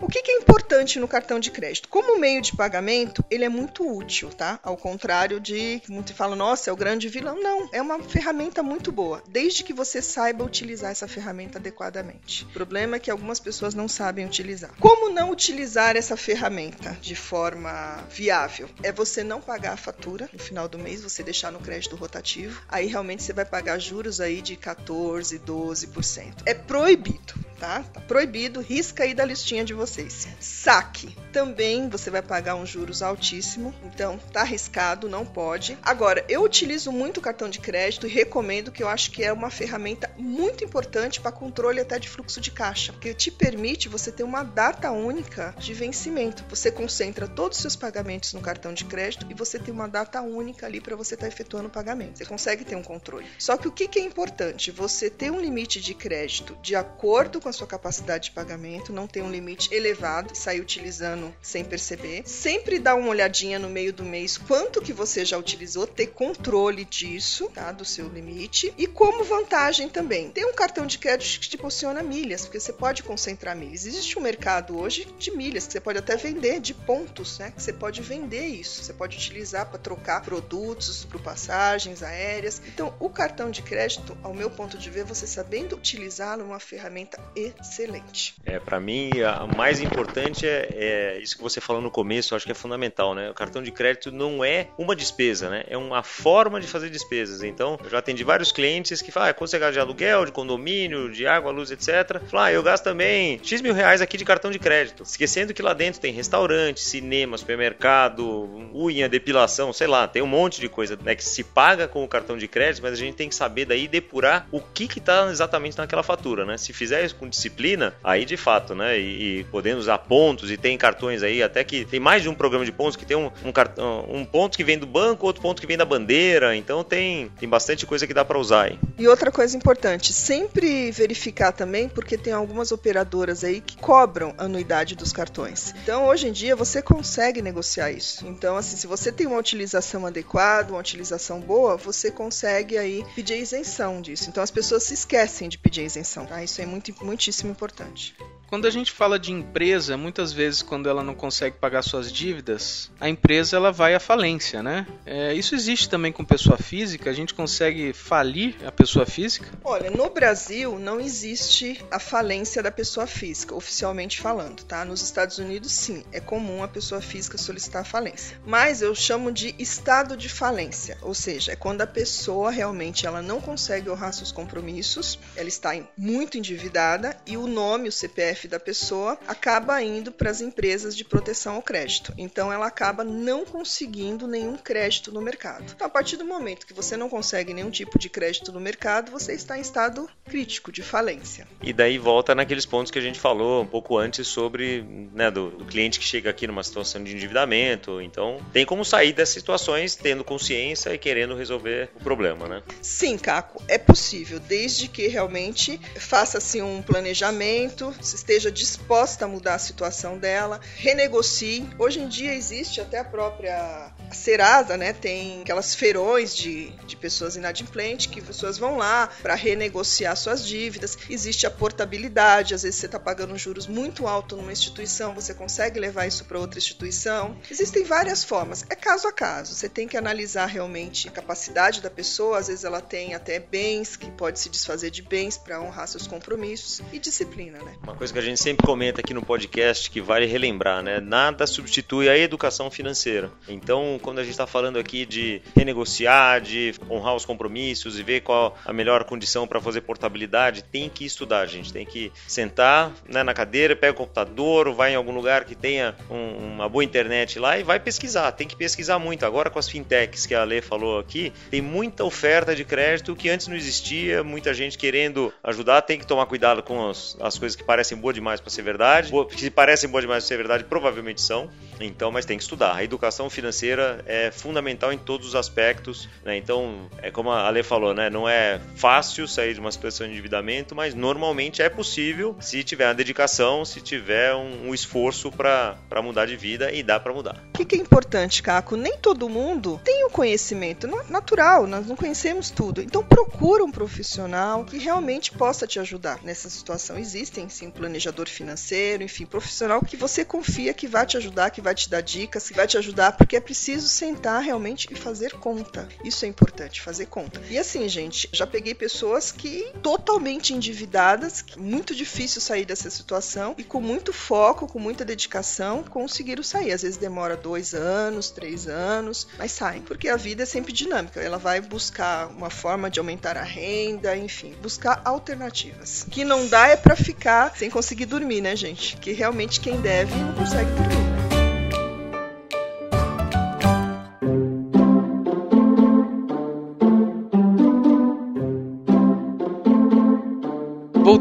O 0.03 0.07
que, 0.09 0.19
é 0.19 0.35
importante 0.35 0.99
no 0.99 1.07
cartão 1.07 1.39
de 1.39 1.49
crédito? 1.49 1.87
Como 1.87 2.19
meio 2.19 2.41
de 2.41 2.53
pagamento, 2.53 3.23
ele 3.31 3.45
é 3.45 3.49
muito 3.49 3.89
útil, 3.89 4.27
tá? 4.29 4.59
Ao 4.61 4.75
contrário 4.75 5.39
de 5.39 5.79
que 5.79 5.89
muitos 5.89 6.13
falam, 6.13 6.35
nossa, 6.35 6.69
é 6.69 6.73
o 6.73 6.75
grande 6.75 7.07
vilão. 7.07 7.41
Não, 7.41 7.69
é 7.71 7.81
uma 7.81 7.97
ferramenta 8.03 8.61
muito 8.61 8.91
boa, 8.91 9.23
desde 9.29 9.63
que 9.63 9.71
você 9.71 10.01
saiba 10.01 10.43
utilizar 10.43 10.91
essa 10.91 11.07
ferramenta 11.07 11.57
adequadamente. 11.57 12.43
O 12.43 12.49
problema 12.49 12.97
é 12.97 12.99
que 12.99 13.09
algumas 13.09 13.39
pessoas 13.39 13.73
não 13.73 13.87
sabem 13.87 14.25
utilizar. 14.25 14.71
Como 14.77 15.09
não 15.09 15.31
utilizar 15.31 15.95
essa 15.95 16.17
ferramenta 16.17 16.97
de 17.01 17.15
forma 17.15 18.03
viável? 18.09 18.69
É 18.83 18.91
você 18.91 19.23
não 19.23 19.39
pagar 19.39 19.71
a 19.71 19.77
fatura 19.77 20.29
no 20.33 20.39
final 20.39 20.67
do 20.67 20.77
mês, 20.77 21.01
você 21.01 21.23
deixar 21.23 21.49
no 21.49 21.59
crédito 21.59 21.95
rotativo. 21.95 22.61
Aí 22.67 22.87
realmente 22.87 23.23
você 23.23 23.31
vai 23.31 23.45
pagar 23.45 23.79
juros 23.79 24.19
aí 24.19 24.41
de 24.41 24.57
14, 24.57 25.39
12%. 25.39 26.43
É 26.45 26.53
proibido 26.53 27.33
tá? 27.63 27.81
Tá 27.93 28.01
proibido, 28.01 28.59
risca 28.59 29.03
aí 29.03 29.13
da 29.13 29.23
listinha 29.23 29.63
de 29.63 29.73
vocês. 29.73 29.92
Saque. 30.39 31.15
Também 31.31 31.89
você 31.89 32.09
vai 32.09 32.21
pagar 32.21 32.55
um 32.55 32.65
juros 32.65 33.01
altíssimo, 33.01 33.73
então 33.83 34.17
tá 34.31 34.41
arriscado, 34.41 35.09
não 35.09 35.25
pode. 35.25 35.77
Agora, 35.81 36.25
eu 36.27 36.43
utilizo 36.43 36.91
muito 36.91 37.17
o 37.17 37.21
cartão 37.21 37.49
de 37.49 37.59
crédito 37.59 38.07
e 38.07 38.09
recomendo 38.09 38.71
que 38.71 38.81
eu 38.81 38.87
acho 38.87 39.11
que 39.11 39.23
é 39.23 39.31
uma 39.31 39.49
ferramenta 39.49 40.09
muito 40.17 40.63
importante 40.63 41.19
para 41.19 41.31
controle 41.31 41.79
até 41.79 41.99
de 41.99 42.09
fluxo 42.09 42.39
de 42.39 42.51
caixa, 42.51 42.91
porque 42.93 43.13
te 43.13 43.31
permite 43.31 43.89
você 43.89 44.11
ter 44.11 44.23
uma 44.23 44.43
data 44.43 44.91
única 44.91 45.53
de 45.57 45.73
vencimento. 45.73 46.43
Você 46.49 46.71
concentra 46.71 47.27
todos 47.27 47.57
os 47.57 47.61
seus 47.61 47.75
pagamentos 47.75 48.33
no 48.33 48.41
cartão 48.41 48.73
de 48.73 48.85
crédito 48.85 49.25
e 49.29 49.33
você 49.33 49.59
tem 49.59 49.73
uma 49.73 49.87
data 49.87 50.21
única 50.21 50.65
ali 50.65 50.79
para 50.79 50.95
você 50.95 51.15
estar 51.15 51.27
tá 51.27 51.31
efetuando 51.31 51.67
o 51.67 51.71
pagamento. 51.71 52.17
Você 52.17 52.25
consegue 52.25 52.63
ter 52.63 52.75
um 52.75 52.83
controle. 52.83 53.27
Só 53.37 53.57
que 53.57 53.67
o 53.67 53.71
que, 53.71 53.87
que 53.87 53.99
é 53.99 54.03
importante? 54.03 54.71
Você 54.71 55.09
ter 55.09 55.31
um 55.31 55.39
limite 55.39 55.81
de 55.81 55.93
crédito 55.93 56.57
de 56.61 56.75
acordo 56.75 57.39
com 57.41 57.49
a 57.49 57.53
sua 57.53 57.67
capacidade 57.67 58.25
de 58.25 58.31
pagamento, 58.31 58.93
não 58.93 59.07
ter 59.07 59.21
um 59.21 59.29
limite 59.29 59.73
elevado 59.83 60.35
sair 60.35 60.61
utilizando 60.61 61.33
sem 61.41 61.65
perceber. 61.65 62.23
Sempre 62.25 62.79
dar 62.79 62.95
uma 62.95 63.09
olhadinha 63.09 63.59
no 63.59 63.69
meio 63.69 63.91
do 63.91 64.03
mês 64.03 64.37
quanto 64.37 64.81
que 64.81 64.93
você 64.93 65.25
já 65.25 65.37
utilizou, 65.37 65.85
ter 65.85 66.07
controle 66.07 66.85
disso, 66.85 67.49
tá? 67.53 67.71
Do 67.71 67.83
seu 67.83 68.07
limite. 68.07 68.73
E 68.77 68.87
como 68.87 69.23
vantagem 69.23 69.89
também, 69.89 70.29
ter 70.29 70.45
um 70.45 70.53
cartão 70.53 70.85
de 70.85 70.97
crédito 70.97 71.39
que 71.39 71.49
te 71.49 71.57
proporciona 71.63 72.03
milhas, 72.03 72.41
porque 72.41 72.59
você 72.59 72.73
pode 72.73 73.03
concentrar 73.03 73.55
milhas. 73.55 73.85
Existe 73.85 74.19
um 74.19 74.21
mercado 74.21 74.77
hoje 74.77 75.07
de 75.17 75.31
milhas 75.31 75.65
que 75.65 75.73
você 75.73 75.81
pode 75.81 75.97
até 75.97 76.15
vender, 76.15 76.59
de 76.59 76.73
pontos, 76.73 77.39
né? 77.39 77.51
Que 77.51 77.61
você 77.61 77.73
pode 77.73 78.01
vender 78.01 78.45
isso. 78.45 78.83
Você 78.83 78.93
pode 78.93 79.17
utilizar 79.17 79.65
para 79.65 79.79
trocar 79.79 80.21
produtos 80.21 81.05
por 81.05 81.21
passagens 81.21 82.03
aéreas. 82.03 82.61
Então, 82.67 82.93
o 82.99 83.09
cartão 83.09 83.49
de 83.49 83.61
crédito, 83.61 84.17
ao 84.21 84.33
meu 84.33 84.49
ponto 84.49 84.77
de 84.77 84.89
ver, 84.89 85.03
você 85.03 85.25
sabendo 85.25 85.75
utilizá-lo, 85.75 86.41
é 86.41 86.45
uma 86.45 86.59
ferramenta 86.59 87.19
excelente. 87.35 88.35
É, 88.45 88.59
para 88.59 88.79
mim, 88.79 89.21
a 89.21 89.47
mais 89.63 89.79
importante 89.79 90.45
é, 90.45 90.67
é, 90.73 91.19
isso 91.21 91.37
que 91.37 91.41
você 91.41 91.61
falou 91.61 91.81
no 91.81 91.89
começo, 91.89 92.35
acho 92.35 92.45
que 92.45 92.51
é 92.51 92.55
fundamental, 92.55 93.15
né? 93.15 93.29
O 93.29 93.33
cartão 93.33 93.63
de 93.63 93.71
crédito 93.71 94.11
não 94.11 94.43
é 94.43 94.67
uma 94.77 94.93
despesa, 94.93 95.49
né? 95.49 95.63
É 95.69 95.77
uma 95.77 96.03
forma 96.03 96.59
de 96.59 96.67
fazer 96.67 96.89
despesas. 96.89 97.43
Então, 97.43 97.79
eu 97.81 97.89
já 97.89 97.99
atendi 97.99 98.25
vários 98.25 98.51
clientes 98.51 99.01
que 99.01 99.09
falam, 99.09 99.29
ah, 99.29 99.33
quando 99.33 99.49
você 99.49 99.57
gasta 99.57 99.71
de 99.71 99.79
aluguel, 99.79 100.25
de 100.25 100.33
condomínio, 100.33 101.09
de 101.09 101.25
água, 101.25 101.49
luz, 101.49 101.71
etc. 101.71 102.19
Falam, 102.27 102.45
ah, 102.47 102.51
eu 102.51 102.61
gasto 102.61 102.83
também 102.83 103.39
X 103.41 103.61
mil 103.61 103.73
reais 103.73 104.01
aqui 104.01 104.17
de 104.17 104.25
cartão 104.25 104.51
de 104.51 104.59
crédito. 104.59 105.03
Esquecendo 105.03 105.53
que 105.53 105.61
lá 105.61 105.73
dentro 105.73 106.01
tem 106.01 106.11
restaurante, 106.11 106.81
cinema, 106.81 107.37
supermercado, 107.37 108.69
unha, 108.75 109.07
depilação, 109.07 109.71
sei 109.71 109.87
lá, 109.87 110.09
tem 110.09 110.21
um 110.21 110.27
monte 110.27 110.59
de 110.59 110.67
coisa 110.67 110.99
né, 111.01 111.15
que 111.15 111.23
se 111.23 111.41
paga 111.41 111.87
com 111.87 112.03
o 112.03 112.07
cartão 112.09 112.37
de 112.37 112.49
crédito, 112.49 112.83
mas 112.83 112.91
a 112.91 112.97
gente 112.97 113.15
tem 113.15 113.29
que 113.29 113.35
saber 113.35 113.63
daí 113.63 113.87
depurar 113.87 114.45
o 114.51 114.59
que 114.59 114.89
que 114.89 114.99
tá 114.99 115.29
exatamente 115.31 115.77
naquela 115.77 116.03
fatura, 116.03 116.43
né? 116.43 116.57
Se 116.57 116.73
fizer 116.73 117.05
isso 117.05 117.15
com 117.15 117.29
disciplina, 117.29 117.95
aí 118.03 118.25
de 118.25 118.35
fato, 118.35 118.75
né? 118.75 118.99
E, 118.99 119.39
e, 119.39 119.43
podendo 119.53 119.77
usar 119.77 119.99
pontos, 119.99 120.49
e 120.49 120.57
tem 120.57 120.75
cartões 120.79 121.21
aí, 121.21 121.43
até 121.43 121.63
que 121.63 121.85
tem 121.85 121.99
mais 121.99 122.23
de 122.23 122.27
um 122.27 122.33
programa 122.33 122.65
de 122.65 122.71
pontos 122.71 122.95
que 122.95 123.05
tem 123.05 123.15
um, 123.15 123.29
um, 123.45 123.51
cartão, 123.51 124.03
um 124.09 124.25
ponto 124.25 124.57
que 124.57 124.63
vem 124.63 124.79
do 124.79 124.87
banco, 124.87 125.27
outro 125.27 125.43
ponto 125.43 125.61
que 125.61 125.67
vem 125.67 125.77
da 125.77 125.85
bandeira, 125.85 126.55
então 126.55 126.83
tem, 126.83 127.29
tem 127.39 127.47
bastante 127.47 127.85
coisa 127.85 128.07
que 128.07 128.15
dá 128.15 128.25
para 128.25 128.39
usar 128.39 128.63
aí. 128.63 128.79
E 128.97 129.07
outra 129.07 129.31
coisa 129.31 129.55
importante, 129.55 130.11
sempre 130.11 130.89
verificar 130.89 131.51
também, 131.51 131.87
porque 131.87 132.17
tem 132.17 132.33
algumas 132.33 132.71
operadoras 132.71 133.43
aí 133.43 133.61
que 133.61 133.77
cobram 133.77 134.33
a 134.39 134.45
anuidade 134.45 134.95
dos 134.95 135.13
cartões. 135.13 135.71
Então, 135.83 136.07
hoje 136.07 136.29
em 136.29 136.31
dia, 136.31 136.55
você 136.55 136.81
consegue 136.81 137.39
negociar 137.39 137.91
isso. 137.91 138.25
Então, 138.25 138.57
assim, 138.57 138.75
se 138.75 138.87
você 138.87 139.11
tem 139.11 139.27
uma 139.27 139.37
utilização 139.37 140.07
adequada, 140.07 140.73
uma 140.73 140.79
utilização 140.79 141.39
boa, 141.39 141.77
você 141.77 142.09
consegue 142.09 142.75
aí 142.75 143.05
pedir 143.13 143.37
isenção 143.37 144.01
disso. 144.01 144.29
Então, 144.29 144.41
as 144.41 144.49
pessoas 144.49 144.81
se 144.81 144.95
esquecem 144.95 145.47
de 145.47 145.59
pedir 145.59 145.83
isenção, 145.83 146.25
tá? 146.25 146.43
Isso 146.43 146.59
é 146.59 146.65
muito, 146.65 146.91
muitíssimo 147.05 147.51
importante. 147.51 148.15
Quando 148.53 148.67
a 148.67 148.69
gente 148.69 148.91
fala 148.91 149.17
de 149.17 149.31
empresa, 149.31 149.97
muitas 149.97 150.31
vezes 150.31 150.61
quando 150.61 150.87
ela 150.87 151.03
não 151.03 151.15
consegue 151.15 151.57
pagar 151.57 151.81
suas 151.81 152.13
dívidas, 152.13 152.91
a 152.99 153.09
empresa 153.09 153.57
ela 153.57 153.71
vai 153.71 153.95
à 153.95 153.99
falência, 153.99 154.61
né? 154.61 154.85
É, 155.07 155.33
isso 155.33 155.55
existe 155.55 155.89
também 155.89 156.11
com 156.11 156.23
pessoa 156.23 156.55
física. 156.55 157.09
A 157.09 157.13
gente 157.13 157.33
consegue 157.33 157.93
falir 157.93 158.55
a 158.63 158.71
pessoa 158.71 159.07
física? 159.07 159.47
Olha, 159.63 159.89
no 159.89 160.07
Brasil 160.07 160.77
não 160.77 160.99
existe 161.01 161.83
a 161.89 161.97
falência 161.97 162.61
da 162.61 162.69
pessoa 162.69 163.07
física, 163.07 163.55
oficialmente 163.55 164.21
falando, 164.21 164.63
tá? 164.63 164.85
Nos 164.85 165.01
Estados 165.01 165.39
Unidos, 165.39 165.71
sim, 165.71 166.05
é 166.11 166.19
comum 166.19 166.61
a 166.61 166.67
pessoa 166.67 167.01
física 167.01 167.39
solicitar 167.39 167.81
a 167.81 167.85
falência. 167.85 168.39
Mas 168.45 168.83
eu 168.83 168.93
chamo 168.93 169.31
de 169.31 169.55
estado 169.57 170.15
de 170.15 170.29
falência, 170.29 170.95
ou 171.01 171.15
seja, 171.15 171.53
é 171.53 171.55
quando 171.55 171.81
a 171.81 171.87
pessoa 171.87 172.51
realmente 172.51 173.07
ela 173.07 173.23
não 173.23 173.41
consegue 173.41 173.89
honrar 173.89 174.13
seus 174.13 174.31
compromissos, 174.31 175.17
ela 175.35 175.49
está 175.49 175.71
muito 175.97 176.37
endividada 176.37 177.17
e 177.25 177.35
o 177.35 177.47
nome, 177.47 177.89
o 177.89 177.91
CPF 177.91 178.42
da 178.47 178.59
pessoa, 178.59 179.17
acaba 179.27 179.81
indo 179.81 180.11
para 180.11 180.29
as 180.29 180.41
empresas 180.41 180.95
de 180.95 181.03
proteção 181.03 181.55
ao 181.55 181.61
crédito. 181.61 182.13
Então 182.17 182.51
ela 182.51 182.67
acaba 182.67 183.03
não 183.03 183.45
conseguindo 183.45 184.27
nenhum 184.27 184.57
crédito 184.57 185.11
no 185.11 185.21
mercado. 185.21 185.65
Então, 185.75 185.87
a 185.87 185.89
partir 185.89 186.17
do 186.17 186.25
momento 186.25 186.65
que 186.65 186.73
você 186.73 186.97
não 186.97 187.09
consegue 187.09 187.53
nenhum 187.53 187.69
tipo 187.69 187.97
de 187.99 188.09
crédito 188.09 188.51
no 188.51 188.59
mercado, 188.59 189.11
você 189.11 189.33
está 189.33 189.57
em 189.57 189.61
estado 189.61 190.09
crítico 190.25 190.71
de 190.71 190.81
falência. 190.81 191.47
E 191.61 191.73
daí 191.73 191.97
volta 191.97 192.35
naqueles 192.35 192.65
pontos 192.65 192.91
que 192.91 192.99
a 192.99 193.01
gente 193.01 193.19
falou 193.19 193.63
um 193.63 193.67
pouco 193.67 193.97
antes 193.97 194.27
sobre 194.27 194.83
né, 195.13 195.29
do, 195.29 195.51
do 195.51 195.65
cliente 195.65 195.99
que 195.99 196.05
chega 196.05 196.29
aqui 196.29 196.47
numa 196.47 196.63
situação 196.63 197.03
de 197.03 197.13
endividamento. 197.13 198.01
Então, 198.01 198.39
tem 198.51 198.65
como 198.65 198.83
sair 198.83 199.13
dessas 199.13 199.35
situações 199.35 199.95
tendo 199.95 200.23
consciência 200.23 200.93
e 200.93 200.97
querendo 200.97 201.35
resolver 201.35 201.89
o 201.95 202.03
problema, 202.03 202.47
né? 202.47 202.63
Sim, 202.81 203.17
Caco, 203.17 203.61
é 203.67 203.77
possível, 203.77 204.39
desde 204.39 204.87
que 204.87 205.07
realmente 205.07 205.79
faça-se 205.97 206.61
um 206.61 206.81
planejamento, 206.81 207.93
esteja 208.33 208.51
disposta 208.51 209.25
a 209.25 209.27
mudar 209.27 209.55
a 209.55 209.59
situação 209.59 210.17
dela, 210.17 210.59
renegocie. 210.75 211.69
Hoje 211.77 211.99
em 211.99 212.07
dia 212.07 212.33
existe 212.33 212.81
até 212.81 212.99
a 212.99 213.03
própria 213.03 213.91
Serasa, 214.11 214.75
né? 214.75 214.91
Tem 214.91 215.41
aquelas 215.41 215.75
feirões 215.75 216.35
de, 216.35 216.71
de 216.87 216.95
pessoas 216.95 217.35
inadimplentes 217.35 218.07
que 218.07 218.21
pessoas 218.21 218.57
vão 218.57 218.77
lá 218.77 219.09
para 219.21 219.35
renegociar 219.35 220.15
suas 220.17 220.45
dívidas. 220.45 220.97
Existe 221.09 221.45
a 221.45 221.51
portabilidade, 221.51 222.55
às 222.55 222.63
vezes 222.63 222.79
você 222.79 222.87
está 222.87 222.99
pagando 222.99 223.37
juros 223.37 223.67
muito 223.67 224.07
alto 224.07 224.35
numa 224.35 224.51
instituição, 224.51 225.13
você 225.13 225.33
consegue 225.33 225.79
levar 225.79 226.07
isso 226.07 226.25
para 226.25 226.39
outra 226.39 226.57
instituição. 226.57 227.37
Existem 227.49 227.83
várias 227.83 228.23
formas, 228.23 228.65
é 228.69 228.75
caso 228.75 229.07
a 229.07 229.11
caso. 229.11 229.53
Você 229.53 229.69
tem 229.69 229.87
que 229.87 229.97
analisar 229.97 230.47
realmente 230.47 231.07
a 231.07 231.11
capacidade 231.11 231.81
da 231.81 231.89
pessoa, 231.89 232.39
às 232.39 232.47
vezes 232.47 232.63
ela 232.63 232.81
tem 232.81 233.13
até 233.13 233.39
bens 233.39 233.95
que 233.95 234.09
pode 234.09 234.39
se 234.39 234.49
desfazer 234.49 234.89
de 234.89 235.03
bens 235.03 235.37
para 235.37 235.61
honrar 235.61 235.87
seus 235.87 236.07
compromissos 236.07 236.81
e 236.91 236.97
disciplina, 236.97 237.59
né? 237.59 237.75
Uma 237.83 237.95
coisa 237.95 238.11
que 238.11 238.19
a 238.19 238.22
gente 238.23 238.39
sempre 238.39 238.65
comenta 238.65 239.01
aqui 239.01 239.13
no 239.13 239.21
podcast 239.21 239.89
que 239.89 240.01
vale 240.01 240.25
relembrar, 240.25 240.81
né? 240.81 240.99
Nada 240.99 241.45
substitui 241.45 242.09
a 242.09 242.17
educação 242.17 242.69
financeira. 242.71 243.31
Então, 243.47 243.99
quando 244.01 244.19
a 244.19 244.23
gente 244.23 244.31
está 244.31 244.47
falando 244.47 244.77
aqui 244.77 245.05
de 245.05 245.41
renegociar, 245.55 246.41
de 246.41 246.73
honrar 246.89 247.15
os 247.15 247.25
compromissos 247.25 247.99
e 247.99 248.03
ver 248.03 248.21
qual 248.21 248.57
a 248.65 248.73
melhor 248.73 249.03
condição 249.03 249.47
para 249.47 249.59
fazer 249.61 249.81
portabilidade, 249.81 250.63
tem 250.63 250.89
que 250.89 251.05
estudar, 251.05 251.45
gente. 251.45 251.71
Tem 251.71 251.85
que 251.85 252.11
sentar 252.27 252.91
né, 253.07 253.23
na 253.23 253.33
cadeira, 253.33 253.75
pega 253.75 253.93
o 253.93 253.95
computador, 253.95 254.71
vai 254.73 254.93
em 254.93 254.95
algum 254.95 255.13
lugar 255.13 255.45
que 255.45 255.55
tenha 255.55 255.95
um, 256.09 256.53
uma 256.53 256.69
boa 256.69 256.83
internet 256.83 257.39
lá 257.39 257.57
e 257.57 257.63
vai 257.63 257.79
pesquisar. 257.79 258.31
Tem 258.31 258.47
que 258.47 258.55
pesquisar 258.55 258.99
muito. 258.99 259.25
Agora 259.25 259.49
com 259.49 259.59
as 259.59 259.69
fintechs 259.69 260.25
que 260.25 260.35
a 260.35 260.41
Ale 260.41 260.61
falou 260.61 260.99
aqui, 260.99 261.31
tem 261.49 261.61
muita 261.61 262.03
oferta 262.03 262.55
de 262.55 262.63
crédito 262.63 263.15
que 263.15 263.29
antes 263.29 263.47
não 263.47 263.55
existia, 263.55 264.23
muita 264.23 264.53
gente 264.53 264.77
querendo 264.77 265.33
ajudar. 265.43 265.81
Tem 265.81 265.99
que 265.99 266.07
tomar 266.07 266.25
cuidado 266.25 266.63
com 266.63 266.89
as, 266.89 267.17
as 267.19 267.37
coisas 267.37 267.55
que 267.55 267.63
parecem 267.63 267.97
boas 268.03 268.13
demais 268.13 268.41
para 268.41 268.49
ser 268.49 268.61
verdade. 268.61 269.11
Que 269.29 269.49
parecem 269.49 269.89
boas 269.89 270.03
demais 270.03 270.23
para 270.23 270.27
ser 270.27 270.37
verdade, 270.37 270.65
provavelmente 270.65 271.21
são. 271.21 271.49
Então, 271.79 272.11
mas 272.11 272.25
tem 272.25 272.37
que 272.37 272.43
estudar. 272.43 272.75
A 272.75 272.83
educação 272.83 273.29
financeira 273.29 274.03
é 274.05 274.29
fundamental 274.29 274.91
em 274.91 274.97
todos 274.97 275.29
os 275.29 275.35
aspectos. 275.35 276.09
Né? 276.23 276.37
Então, 276.37 276.89
é 277.01 277.09
como 277.09 277.31
a 277.31 277.47
Ale 277.47 277.63
falou, 277.63 277.93
né? 277.93 278.09
não 278.09 278.27
é 278.27 278.59
fácil 278.75 279.27
sair 279.27 279.53
de 279.53 279.59
uma 279.59 279.71
situação 279.71 280.05
de 280.05 280.13
endividamento, 280.13 280.75
mas 280.75 280.93
normalmente 280.93 281.61
é 281.61 281.69
possível 281.69 282.35
se 282.41 282.63
tiver 282.63 282.87
uma 282.87 282.93
dedicação, 282.93 283.63
se 283.63 283.79
tiver 283.79 284.35
um, 284.35 284.69
um 284.69 284.73
esforço 284.73 285.31
para 285.31 286.01
mudar 286.03 286.25
de 286.25 286.35
vida 286.35 286.71
e 286.71 286.83
dá 286.83 286.99
para 286.99 287.13
mudar. 287.13 287.41
O 287.53 287.57
que, 287.57 287.65
que, 287.65 287.75
é 287.75 287.79
importante, 287.79 288.43
Caco? 288.43 288.75
Nem 288.75 288.97
todo 288.97 289.29
mundo 289.29 289.79
tem 289.83 290.03
o 290.05 290.09
conhecimento 290.09 290.87
natural, 291.09 291.65
nós 291.65 291.87
não 291.87 291.95
conhecemos 291.95 292.49
tudo. 292.49 292.81
Então, 292.81 293.03
procura 293.03 293.63
um 293.63 293.71
profissional 293.71 294.65
que 294.65 294.77
realmente 294.77 295.31
possa 295.31 295.65
te 295.65 295.79
ajudar 295.79 296.19
nessa 296.23 296.49
situação. 296.49 296.97
Existem, 296.97 297.47
sim, 297.47 297.71
planejador 297.93 298.27
financeiro, 298.27 299.03
enfim, 299.03 299.25
profissional 299.25 299.81
que 299.81 299.95
você 299.95 300.25
confia 300.25 300.73
que 300.73 300.87
vai 300.87 301.05
te 301.05 301.15
ajudar, 301.17 301.51
que 301.51 301.61
vai 301.61 301.75
te 301.75 301.87
dar 301.87 302.01
dicas, 302.01 302.47
que 302.47 302.55
vai 302.55 302.65
te 302.65 302.75
ajudar, 302.75 303.11
porque 303.11 303.35
é 303.35 303.39
preciso 303.39 303.87
sentar 303.87 304.41
realmente 304.41 304.87
e 304.89 304.95
fazer 304.95 305.33
conta. 305.33 305.87
Isso 306.03 306.25
é 306.25 306.27
importante, 306.27 306.81
fazer 306.81 307.05
conta. 307.05 307.39
E 307.49 307.57
assim, 307.57 307.87
gente, 307.87 308.27
já 308.31 308.47
peguei 308.47 308.73
pessoas 308.73 309.31
que 309.31 309.71
totalmente 309.83 310.53
endividadas, 310.53 311.45
muito 311.55 311.93
difícil 311.93 312.41
sair 312.41 312.65
dessa 312.65 312.89
situação 312.89 313.53
e 313.59 313.63
com 313.63 313.79
muito 313.79 314.11
foco, 314.11 314.67
com 314.67 314.79
muita 314.79 315.05
dedicação, 315.05 315.83
conseguiram 315.83 316.41
sair. 316.41 316.71
Às 316.71 316.81
vezes 316.81 316.97
demora 316.97 317.37
dois 317.37 317.75
anos, 317.75 318.31
três 318.31 318.67
anos, 318.67 319.27
mas 319.37 319.51
saem, 319.51 319.81
porque 319.83 320.09
a 320.09 320.17
vida 320.17 320.43
é 320.43 320.45
sempre 320.47 320.73
dinâmica. 320.73 321.21
Ela 321.21 321.37
vai 321.37 321.61
buscar 321.61 322.27
uma 322.27 322.49
forma 322.49 322.89
de 322.89 322.99
aumentar 322.99 323.37
a 323.37 323.43
renda, 323.43 324.17
enfim, 324.17 324.55
buscar 324.61 325.01
alternativas. 325.05 326.03
O 326.07 326.09
que 326.09 326.25
não 326.25 326.47
dá 326.47 326.67
é 326.69 326.75
para 326.75 326.95
ficar 326.95 327.55
sem 327.55 327.69
conseguir 327.69 327.82
dormir, 328.05 328.41
né, 328.41 328.55
gente? 328.55 328.97
Que 328.97 329.11
realmente 329.11 329.59
quem 329.59 329.79
deve 329.81 330.15
não 330.15 330.33
consegue 330.33 330.71
dormir. 330.71 331.12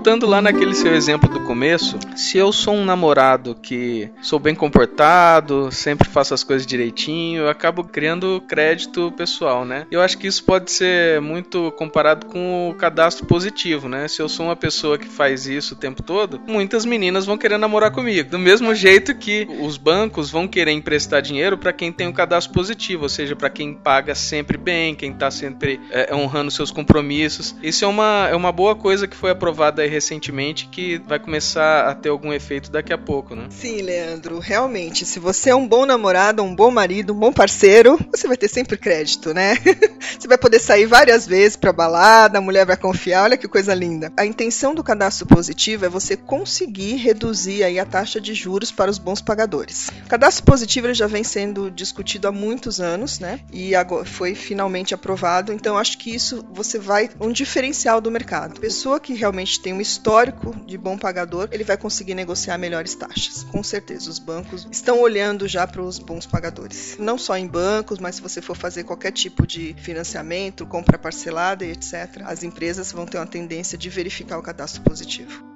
Voltando 0.02 0.26
lá 0.26 0.42
naquele 0.42 0.74
seu 0.74 0.92
exemplo 0.92 1.28
do 1.28 1.38
começo, 1.44 1.96
se 2.16 2.36
eu 2.36 2.52
sou 2.52 2.74
um 2.74 2.84
namorado 2.84 3.54
que 3.54 4.10
sou 4.20 4.40
bem 4.40 4.52
comportado, 4.52 5.70
sempre 5.70 6.08
faço 6.08 6.34
as 6.34 6.42
coisas 6.42 6.66
direitinho, 6.66 7.42
eu 7.42 7.48
acabo 7.48 7.84
criando 7.84 8.42
crédito 8.48 9.12
pessoal, 9.12 9.64
né? 9.64 9.86
Eu 9.92 10.02
acho 10.02 10.18
que 10.18 10.26
isso 10.26 10.42
pode 10.42 10.72
ser 10.72 11.20
muito 11.20 11.70
comparado 11.78 12.26
com 12.26 12.68
o 12.68 12.74
cadastro 12.74 13.26
positivo, 13.26 13.88
né? 13.88 14.08
Se 14.08 14.20
eu 14.20 14.28
sou 14.28 14.46
uma 14.46 14.56
pessoa 14.56 14.98
que 14.98 15.06
faz 15.06 15.46
isso 15.46 15.74
o 15.74 15.78
tempo 15.78 16.02
todo, 16.02 16.40
muitas 16.48 16.84
meninas 16.84 17.24
vão 17.24 17.38
querer 17.38 17.56
namorar 17.56 17.92
comigo. 17.92 18.28
Do 18.28 18.40
mesmo 18.40 18.74
jeito 18.74 19.14
que 19.14 19.46
os 19.60 19.76
bancos 19.76 20.32
vão 20.32 20.48
querer 20.48 20.72
emprestar 20.72 21.22
dinheiro 21.22 21.56
para 21.56 21.72
quem 21.72 21.92
tem 21.92 22.08
um 22.08 22.12
cadastro 22.12 22.52
positivo, 22.52 23.04
ou 23.04 23.08
seja, 23.08 23.36
para 23.36 23.48
quem 23.48 23.72
paga 23.72 24.16
sempre 24.16 24.58
bem, 24.58 24.96
quem 24.96 25.12
tá 25.12 25.30
sempre 25.30 25.78
é, 25.92 26.12
honrando 26.12 26.50
seus 26.50 26.72
compromissos. 26.72 27.54
Isso 27.62 27.84
é 27.84 27.88
uma, 27.88 28.26
é 28.28 28.34
uma 28.34 28.50
boa 28.50 28.74
coisa 28.74 29.06
que 29.06 29.14
foi 29.14 29.30
aprovada 29.30 29.91
recentemente 29.92 30.66
que 30.66 30.98
vai 31.06 31.18
começar 31.18 31.88
a 31.88 31.94
ter 31.94 32.08
algum 32.08 32.32
efeito 32.32 32.70
daqui 32.70 32.92
a 32.92 32.98
pouco, 32.98 33.34
né? 33.34 33.46
Sim, 33.50 33.82
Leandro, 33.82 34.38
realmente, 34.38 35.04
se 35.04 35.18
você 35.18 35.50
é 35.50 35.54
um 35.54 35.66
bom 35.66 35.86
namorado, 35.86 36.42
um 36.42 36.54
bom 36.54 36.70
marido, 36.70 37.12
um 37.12 37.18
bom 37.18 37.32
parceiro, 37.32 37.98
você 38.10 38.26
vai 38.26 38.36
ter 38.36 38.48
sempre 38.48 38.76
crédito, 38.76 39.32
né? 39.34 39.56
você 40.18 40.26
vai 40.26 40.38
poder 40.38 40.58
sair 40.58 40.86
várias 40.86 41.26
vezes 41.26 41.56
para 41.56 41.72
balada, 41.72 42.38
a 42.38 42.40
mulher 42.40 42.66
vai 42.66 42.76
confiar, 42.76 43.24
olha 43.24 43.36
que 43.36 43.46
coisa 43.46 43.74
linda. 43.74 44.12
A 44.16 44.24
intenção 44.24 44.74
do 44.74 44.82
cadastro 44.82 45.26
positivo 45.26 45.84
é 45.84 45.88
você 45.88 46.16
conseguir 46.16 46.96
reduzir 46.96 47.62
aí 47.62 47.78
a 47.78 47.84
taxa 47.84 48.20
de 48.20 48.34
juros 48.34 48.72
para 48.72 48.90
os 48.90 48.98
bons 48.98 49.20
pagadores. 49.20 49.88
O 50.04 50.08
cadastro 50.08 50.44
positivo 50.44 50.92
já 50.94 51.06
vem 51.06 51.24
sendo 51.24 51.70
discutido 51.70 52.28
há 52.28 52.32
muitos 52.32 52.80
anos, 52.80 53.18
né? 53.18 53.40
E 53.52 53.74
agora 53.74 54.04
foi 54.04 54.34
finalmente 54.34 54.94
aprovado, 54.94 55.52
então 55.52 55.76
acho 55.76 55.98
que 55.98 56.14
isso 56.14 56.44
você 56.52 56.78
vai 56.78 57.10
um 57.20 57.30
diferencial 57.30 58.00
do 58.00 58.10
mercado. 58.10 58.60
Pessoa 58.60 58.98
que 58.98 59.14
realmente 59.14 59.60
tem 59.60 59.72
um 59.72 59.80
histórico 59.82 60.54
de 60.64 60.78
bom 60.78 60.96
pagador, 60.96 61.48
ele 61.52 61.64
vai 61.64 61.76
conseguir 61.76 62.14
negociar 62.14 62.56
melhores 62.56 62.94
taxas. 62.94 63.42
Com 63.44 63.62
certeza, 63.62 64.08
os 64.08 64.18
bancos 64.18 64.66
estão 64.70 65.00
olhando 65.00 65.46
já 65.46 65.66
para 65.66 65.82
os 65.82 65.98
bons 65.98 66.26
pagadores. 66.26 66.96
Não 66.98 67.18
só 67.18 67.36
em 67.36 67.46
bancos, 67.46 67.98
mas 67.98 68.16
se 68.16 68.22
você 68.22 68.40
for 68.40 68.56
fazer 68.56 68.84
qualquer 68.84 69.12
tipo 69.12 69.46
de 69.46 69.74
financiamento, 69.74 70.66
compra 70.66 70.98
parcelada 70.98 71.64
e 71.64 71.72
etc., 71.72 72.22
as 72.24 72.42
empresas 72.42 72.92
vão 72.92 73.04
ter 73.04 73.18
uma 73.18 73.26
tendência 73.26 73.76
de 73.76 73.90
verificar 73.90 74.38
o 74.38 74.42
cadastro 74.42 74.82
positivo. 74.82 75.51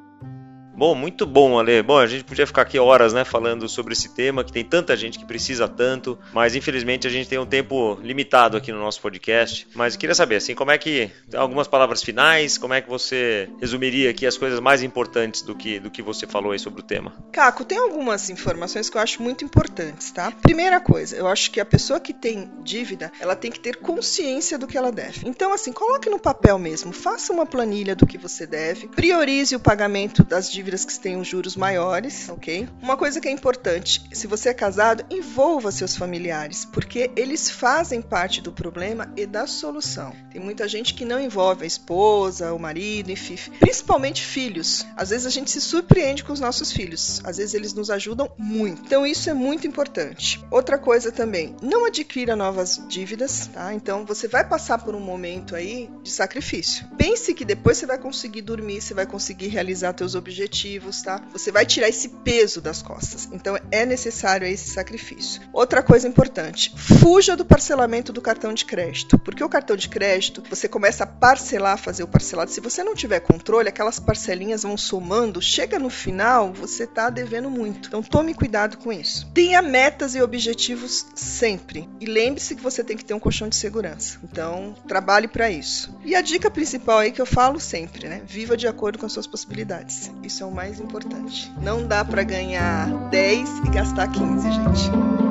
Bom, 0.77 0.95
muito 0.95 1.25
bom, 1.25 1.59
Ale. 1.59 1.83
Bom, 1.83 1.97
a 1.97 2.07
gente 2.07 2.25
podia 2.25 2.47
ficar 2.47 2.61
aqui 2.61 2.79
horas, 2.79 3.15
né, 3.15 3.25
falando 3.25 3.67
sobre 3.67 3.95
esse 3.95 4.11
tema, 4.11 4.45
que 4.45 4.53
tem 4.53 4.63
tanta 4.63 4.95
gente 4.95 5.19
que 5.19 5.25
precisa 5.25 5.67
tanto, 5.67 6.19
mas 6.35 6.55
infelizmente 6.55 7.07
a 7.07 7.11
gente 7.11 7.27
tem 7.27 7.39
um 7.39 7.47
tempo 7.47 7.99
limitado 8.03 8.59
aqui 8.59 8.71
no 8.71 8.79
nosso 8.79 9.01
podcast. 9.01 9.67
Mas 9.75 9.97
queria 9.97 10.15
saber, 10.15 10.37
assim, 10.37 10.55
como 10.55 10.71
é 10.71 10.77
que 10.77 11.11
algumas 11.35 11.67
palavras 11.67 12.03
finais, 12.03 12.59
como 12.59 12.75
é 12.75 12.83
que 12.83 12.91
você 12.91 13.49
resumiria 13.59 14.11
aqui 14.11 14.27
as 14.27 14.37
coisas 14.37 14.61
mais 14.61 14.83
importantes 14.83 15.41
do 15.41 15.55
que 15.55 15.81
do 15.81 15.91
que 15.91 16.03
você 16.03 16.27
falou 16.27 16.53
aí 16.53 16.59
sobre 16.59 16.81
o 16.81 16.85
tema? 16.85 17.15
Caco, 17.33 17.65
tem 17.65 17.79
algumas 17.79 18.29
informações 18.29 18.91
que 18.91 18.99
eu 18.99 19.01
acho 19.01 19.23
muito 19.23 19.43
importantes, 19.47 20.11
tá? 20.11 20.31
Primeira 20.31 20.79
coisa, 20.79 21.17
eu 21.17 21.27
acho 21.27 21.53
que 21.53 21.59
a 21.59 21.65
pessoa 21.65 21.99
que 21.99 22.13
tem 22.13 22.51
dívida, 22.63 23.11
ela 23.19 23.35
tem 23.35 23.51
que 23.51 23.61
ter 23.61 23.77
consciência 23.77 24.59
do 24.59 24.67
que 24.67 24.77
ela 24.77 24.93
deve. 24.93 25.27
Então, 25.27 25.55
assim, 25.55 25.73
coloque 25.73 26.11
no 26.11 26.19
papel 26.19 26.59
mesmo, 26.59 26.93
faça 26.93 27.33
uma 27.33 27.47
planilha 27.47 27.97
do 27.97 28.07
que 28.07 28.19
você 28.19 28.47
deve, 28.47 28.89
priorize 28.89 29.57
o 29.57 29.61
pagamento 29.61 30.23
das 30.23 30.53
dívidas 30.53 30.66
dívidas 30.67 30.85
que 30.85 31.17
os 31.17 31.29
juros 31.29 31.55
maiores, 31.55 32.29
ok? 32.29 32.69
Uma 32.83 32.97
coisa 32.97 33.21
que 33.21 33.29
é 33.29 33.31
importante, 33.31 34.03
se 34.13 34.27
você 34.27 34.49
é 34.49 34.55
casado, 34.55 35.05
envolva 35.09 35.71
seus 35.71 35.95
familiares, 35.95 36.65
porque 36.65 37.11
eles 37.15 37.49
fazem 37.49 38.03
parte 38.03 38.41
do 38.41 38.51
problema 38.51 39.13
e 39.17 39.25
da 39.27 39.47
solução. 39.47 40.13
Tem 40.33 40.41
muita 40.41 40.67
gente 40.67 40.95
que 40.95 41.05
não 41.05 41.21
envolve 41.21 41.63
a 41.63 41.67
esposa, 41.67 42.53
o 42.53 42.59
marido, 42.59 43.13
enfim, 43.13 43.37
principalmente 43.61 44.25
filhos. 44.25 44.85
Às 44.97 45.11
vezes 45.11 45.27
a 45.27 45.31
gente 45.31 45.51
se 45.51 45.61
surpreende 45.61 46.25
com 46.25 46.33
os 46.33 46.41
nossos 46.41 46.73
filhos, 46.73 47.21
às 47.23 47.37
vezes 47.37 47.55
eles 47.55 47.73
nos 47.73 47.91
ajudam 47.91 48.29
muito. 48.37 48.83
Então 48.85 49.07
isso 49.07 49.31
é 49.31 49.35
muito 49.35 49.67
importante. 49.69 50.43
Outra 50.51 50.79
coisa 50.79 51.13
também, 51.13 51.55
não 51.63 51.85
adquira 51.85 52.35
novas 52.35 52.83
dívidas, 52.89 53.47
tá? 53.47 53.73
Então 53.73 54.05
você 54.05 54.27
vai 54.27 54.45
passar 54.45 54.79
por 54.79 54.97
um 54.97 55.01
momento 55.01 55.55
aí 55.55 55.89
de 56.03 56.11
sacrifício. 56.11 56.87
Pense 56.99 57.33
que 57.35 57.45
depois 57.45 57.79
você 57.79 57.87
vai 57.87 57.99
conseguir 57.99 58.43
dormir, 58.43 58.81
você 58.81 58.95
vai 58.95 59.07
conseguir 59.07 59.49
realizar 59.49 59.95
seus 59.97 60.15
objetivos, 60.17 60.56
tá? 61.05 61.23
Você 61.33 61.53
vai 61.53 61.67
tirar 61.67 61.89
esse 61.89 62.09
peso 62.09 62.61
das 62.61 62.83
costas. 62.83 63.29
Então 63.33 63.59
é 63.71 63.85
necessário 63.85 64.47
esse 64.47 64.71
sacrifício. 64.71 65.43
Outra 65.53 65.83
coisa 65.83 66.09
importante, 66.09 66.73
fuja 66.77 67.37
do 67.37 67.45
parcelamento 67.45 68.13
do 68.13 68.23
cartão 68.23 68.53
de 68.53 68.65
crédito, 68.65 69.19
porque 69.19 69.45
o 69.45 69.49
cartão 69.49 69.77
de 69.77 69.89
crédito, 69.89 70.43
você 70.49 70.69
começa 70.69 71.05
a 71.05 71.07
parcelar, 71.07 71.79
fazer 71.79 72.03
o 72.03 72.09
parcelado. 72.09 72.51
Se 72.51 72.61
você 72.61 72.83
não 72.83 72.95
tiver 72.95 73.21
controle, 73.21 73.69
aquelas 73.69 73.99
parcelinhas 73.99 74.63
vão 74.63 74.77
somando, 74.77 75.43
chega 75.43 75.79
no 75.79 75.91
final, 75.91 76.53
você 76.53 76.87
tá 76.87 77.11
devendo 77.11 77.51
muito. 77.51 77.89
Então 77.89 78.03
tome 78.03 78.35
cuidado 78.35 78.79
com 78.79 78.93
isso. 78.93 79.31
Tenha 79.35 79.61
metas 79.63 80.15
e 80.15 80.23
objetivos 80.23 81.07
sempre. 81.15 81.89
E 82.01 82.07
lembre-se 82.07 82.55
que 82.55 82.63
você 82.63 82.83
tem 82.83 82.97
que 82.97 83.05
ter 83.05 83.15
um 83.15 83.21
colchão 83.21 83.49
de 83.49 83.57
segurança. 83.57 84.19
Então, 84.23 84.75
trabalhe 84.87 85.29
para 85.29 85.51
isso. 85.51 85.95
E 86.05 86.15
a 86.15 86.21
dica 86.21 86.51
principal 86.51 86.99
aí 86.99 87.13
que 87.13 87.21
eu 87.21 87.27
falo 87.27 87.59
sempre, 87.59 88.09
né? 88.09 88.23
Viva 88.27 88.57
de 88.57 88.67
acordo 88.67 88.99
com 88.99 89.07
as 89.07 89.13
suas 89.13 89.27
possibilidades. 89.27 90.11
Isso 90.23 90.43
é 90.43 90.46
o 90.47 90.55
mais 90.55 90.81
importante. 90.81 91.53
Não 91.61 91.87
dá 91.87 92.05
para 92.05 92.23
ganhar 92.23 92.89
10 93.11 93.49
e 93.67 93.71
gastar 93.71 94.09
15, 94.09 94.53
gente. 94.53 95.26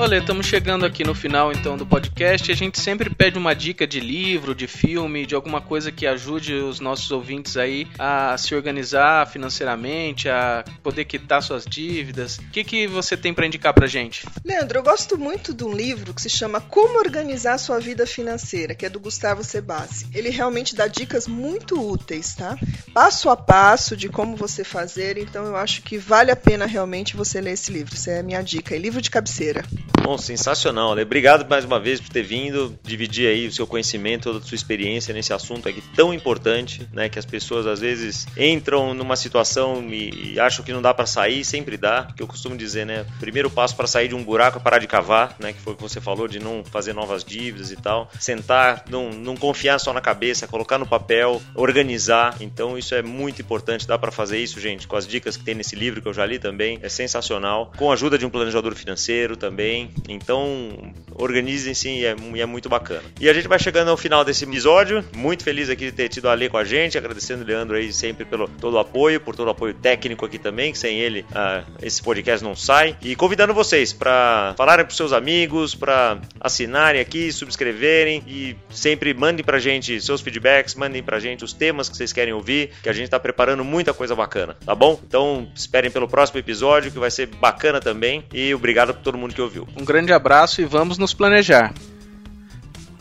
Olha, 0.00 0.16
estamos 0.16 0.46
chegando 0.46 0.86
aqui 0.86 1.04
no 1.04 1.14
final 1.14 1.52
então 1.52 1.76
do 1.76 1.84
podcast. 1.84 2.50
A 2.50 2.54
gente 2.54 2.80
sempre 2.80 3.10
pede 3.10 3.36
uma 3.36 3.54
dica 3.54 3.86
de 3.86 4.00
livro, 4.00 4.54
de 4.54 4.66
filme, 4.66 5.26
de 5.26 5.34
alguma 5.34 5.60
coisa 5.60 5.92
que 5.92 6.06
ajude 6.06 6.54
os 6.54 6.80
nossos 6.80 7.10
ouvintes 7.10 7.58
aí 7.58 7.86
a 7.98 8.34
se 8.38 8.54
organizar 8.54 9.28
financeiramente, 9.28 10.26
a 10.26 10.64
poder 10.82 11.04
quitar 11.04 11.42
suas 11.42 11.66
dívidas. 11.66 12.38
O 12.38 12.50
que, 12.50 12.64
que 12.64 12.86
você 12.86 13.14
tem 13.14 13.34
para 13.34 13.46
indicar 13.46 13.74
para 13.74 13.86
gente? 13.86 14.26
Leandro, 14.42 14.78
eu 14.78 14.82
gosto 14.82 15.18
muito 15.18 15.52
de 15.52 15.64
um 15.64 15.72
livro 15.74 16.14
que 16.14 16.22
se 16.22 16.30
chama 16.30 16.62
Como 16.62 16.98
Organizar 16.98 17.58
Sua 17.58 17.78
Vida 17.78 18.06
Financeira, 18.06 18.74
que 18.74 18.86
é 18.86 18.88
do 18.88 18.98
Gustavo 18.98 19.44
Sebassi. 19.44 20.06
Ele 20.14 20.30
realmente 20.30 20.74
dá 20.74 20.86
dicas 20.86 21.28
muito 21.28 21.78
úteis, 21.78 22.34
tá? 22.34 22.56
Passo 22.94 23.28
a 23.28 23.36
passo 23.36 23.94
de 23.94 24.08
como 24.08 24.34
você 24.34 24.64
fazer. 24.64 25.18
Então 25.18 25.44
eu 25.44 25.56
acho 25.56 25.82
que 25.82 25.98
vale 25.98 26.30
a 26.30 26.36
pena 26.36 26.64
realmente 26.64 27.14
você 27.18 27.38
ler 27.38 27.52
esse 27.52 27.70
livro. 27.70 27.94
Essa 27.94 28.12
é 28.12 28.20
a 28.20 28.22
minha 28.22 28.40
dica. 28.40 28.74
É 28.74 28.78
livro 28.78 29.02
de 29.02 29.10
cabeceira. 29.10 29.62
Bom, 30.10 30.18
sensacional. 30.18 30.96
Né? 30.96 31.02
Obrigado 31.02 31.48
mais 31.48 31.64
uma 31.64 31.78
vez 31.78 32.00
por 32.00 32.08
ter 32.08 32.24
vindo, 32.24 32.76
dividir 32.82 33.28
aí 33.28 33.46
o 33.46 33.52
seu 33.52 33.64
conhecimento, 33.64 34.24
toda 34.24 34.40
a 34.40 34.42
sua 34.42 34.56
experiência 34.56 35.14
nesse 35.14 35.32
assunto 35.32 35.68
aqui 35.68 35.80
tão 35.94 36.12
importante, 36.12 36.84
né? 36.92 37.08
Que 37.08 37.16
as 37.16 37.24
pessoas 37.24 37.64
às 37.64 37.78
vezes 37.78 38.26
entram 38.36 38.92
numa 38.92 39.14
situação 39.14 39.86
e, 39.88 40.32
e 40.32 40.40
acham 40.40 40.64
que 40.64 40.72
não 40.72 40.82
dá 40.82 40.92
para 40.92 41.06
sair, 41.06 41.44
sempre 41.44 41.76
dá. 41.76 42.08
Que 42.16 42.24
eu 42.24 42.26
costumo 42.26 42.56
dizer, 42.56 42.84
né? 42.84 43.06
Primeiro 43.20 43.48
passo 43.48 43.76
para 43.76 43.86
sair 43.86 44.08
de 44.08 44.16
um 44.16 44.24
buraco 44.24 44.58
é 44.58 44.60
parar 44.60 44.80
de 44.80 44.88
cavar, 44.88 45.36
né? 45.38 45.52
Que 45.52 45.60
foi 45.60 45.74
o 45.74 45.76
que 45.76 45.82
você 45.82 46.00
falou 46.00 46.26
de 46.26 46.40
não 46.40 46.64
fazer 46.64 46.92
novas 46.92 47.22
dívidas 47.22 47.70
e 47.70 47.76
tal. 47.76 48.10
Sentar, 48.18 48.82
não, 48.90 49.10
não 49.10 49.36
confiar 49.36 49.78
só 49.78 49.92
na 49.92 50.00
cabeça, 50.00 50.48
colocar 50.48 50.76
no 50.76 50.88
papel, 50.88 51.40
organizar. 51.54 52.36
Então 52.40 52.76
isso 52.76 52.96
é 52.96 53.02
muito 53.02 53.40
importante. 53.40 53.86
Dá 53.86 53.96
para 53.96 54.10
fazer 54.10 54.38
isso, 54.38 54.58
gente, 54.58 54.88
com 54.88 54.96
as 54.96 55.06
dicas 55.06 55.36
que 55.36 55.44
tem 55.44 55.54
nesse 55.54 55.76
livro 55.76 56.02
que 56.02 56.08
eu 56.08 56.14
já 56.14 56.26
li 56.26 56.40
também. 56.40 56.80
É 56.82 56.88
sensacional. 56.88 57.70
Com 57.76 57.92
a 57.92 57.94
ajuda 57.94 58.18
de 58.18 58.26
um 58.26 58.30
planejador 58.30 58.74
financeiro 58.74 59.36
também. 59.36 59.88
Então, 60.08 60.92
organizem-se 61.14 61.88
e 61.88 62.04
é, 62.04 62.16
é, 62.36 62.46
muito 62.46 62.68
bacana. 62.68 63.02
E 63.20 63.28
a 63.28 63.32
gente 63.32 63.48
vai 63.48 63.58
chegando 63.58 63.90
ao 63.90 63.96
final 63.96 64.24
desse 64.24 64.44
episódio. 64.44 65.04
Muito 65.14 65.44
feliz 65.44 65.68
aqui 65.68 65.86
de 65.86 65.92
ter 65.92 66.08
tido 66.08 66.28
a 66.28 66.34
Lê 66.34 66.48
com 66.48 66.56
a 66.56 66.64
gente, 66.64 66.96
agradecendo 66.96 67.42
o 67.42 67.46
Leandro 67.46 67.76
aí 67.76 67.92
sempre 67.92 68.24
pelo 68.24 68.48
todo 68.48 68.74
o 68.74 68.78
apoio, 68.78 69.20
por 69.20 69.34
todo 69.34 69.48
o 69.48 69.50
apoio 69.50 69.74
técnico 69.74 70.24
aqui 70.24 70.38
também, 70.38 70.72
que 70.72 70.78
sem 70.78 70.98
ele 70.98 71.24
uh, 71.30 71.64
esse 71.82 72.02
podcast 72.02 72.44
não 72.44 72.54
sai. 72.54 72.96
E 73.02 73.14
convidando 73.16 73.54
vocês 73.54 73.92
para 73.92 74.54
falarem 74.56 74.84
para 74.84 74.94
seus 74.94 75.12
amigos, 75.12 75.74
para 75.74 76.20
assinarem 76.40 77.00
aqui, 77.00 77.32
subscreverem 77.32 78.22
e 78.26 78.56
sempre 78.70 79.12
mandem 79.14 79.44
pra 79.44 79.58
gente 79.58 80.00
seus 80.00 80.20
feedbacks, 80.20 80.74
mandem 80.74 81.02
pra 81.02 81.18
gente 81.18 81.44
os 81.44 81.52
temas 81.52 81.88
que 81.88 81.96
vocês 81.96 82.12
querem 82.12 82.32
ouvir, 82.32 82.70
que 82.82 82.88
a 82.88 82.92
gente 82.92 83.08
tá 83.08 83.18
preparando 83.18 83.64
muita 83.64 83.92
coisa 83.92 84.14
bacana, 84.14 84.56
tá 84.64 84.74
bom? 84.74 85.00
Então, 85.06 85.48
esperem 85.54 85.90
pelo 85.90 86.08
próximo 86.08 86.38
episódio, 86.38 86.90
que 86.90 86.98
vai 86.98 87.10
ser 87.10 87.26
bacana 87.26 87.80
também. 87.80 88.24
E 88.32 88.54
obrigado 88.54 88.94
por 88.94 89.02
todo 89.02 89.18
mundo 89.18 89.34
que 89.34 89.42
ouviu. 89.42 89.66
Um 89.80 89.84
grande 89.84 90.12
abraço 90.12 90.60
e 90.60 90.66
vamos 90.66 90.98
nos 90.98 91.14
planejar. 91.14 91.72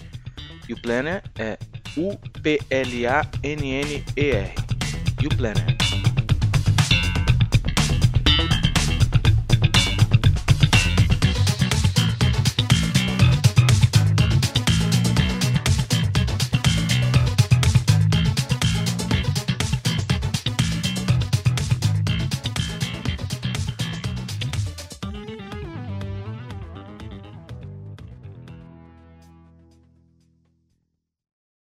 YouPlanner 0.69 1.23
é 1.39 1.59
U-P-L-A-N-N-E-R. 1.97 2.75
YouPlanner. 5.23 5.80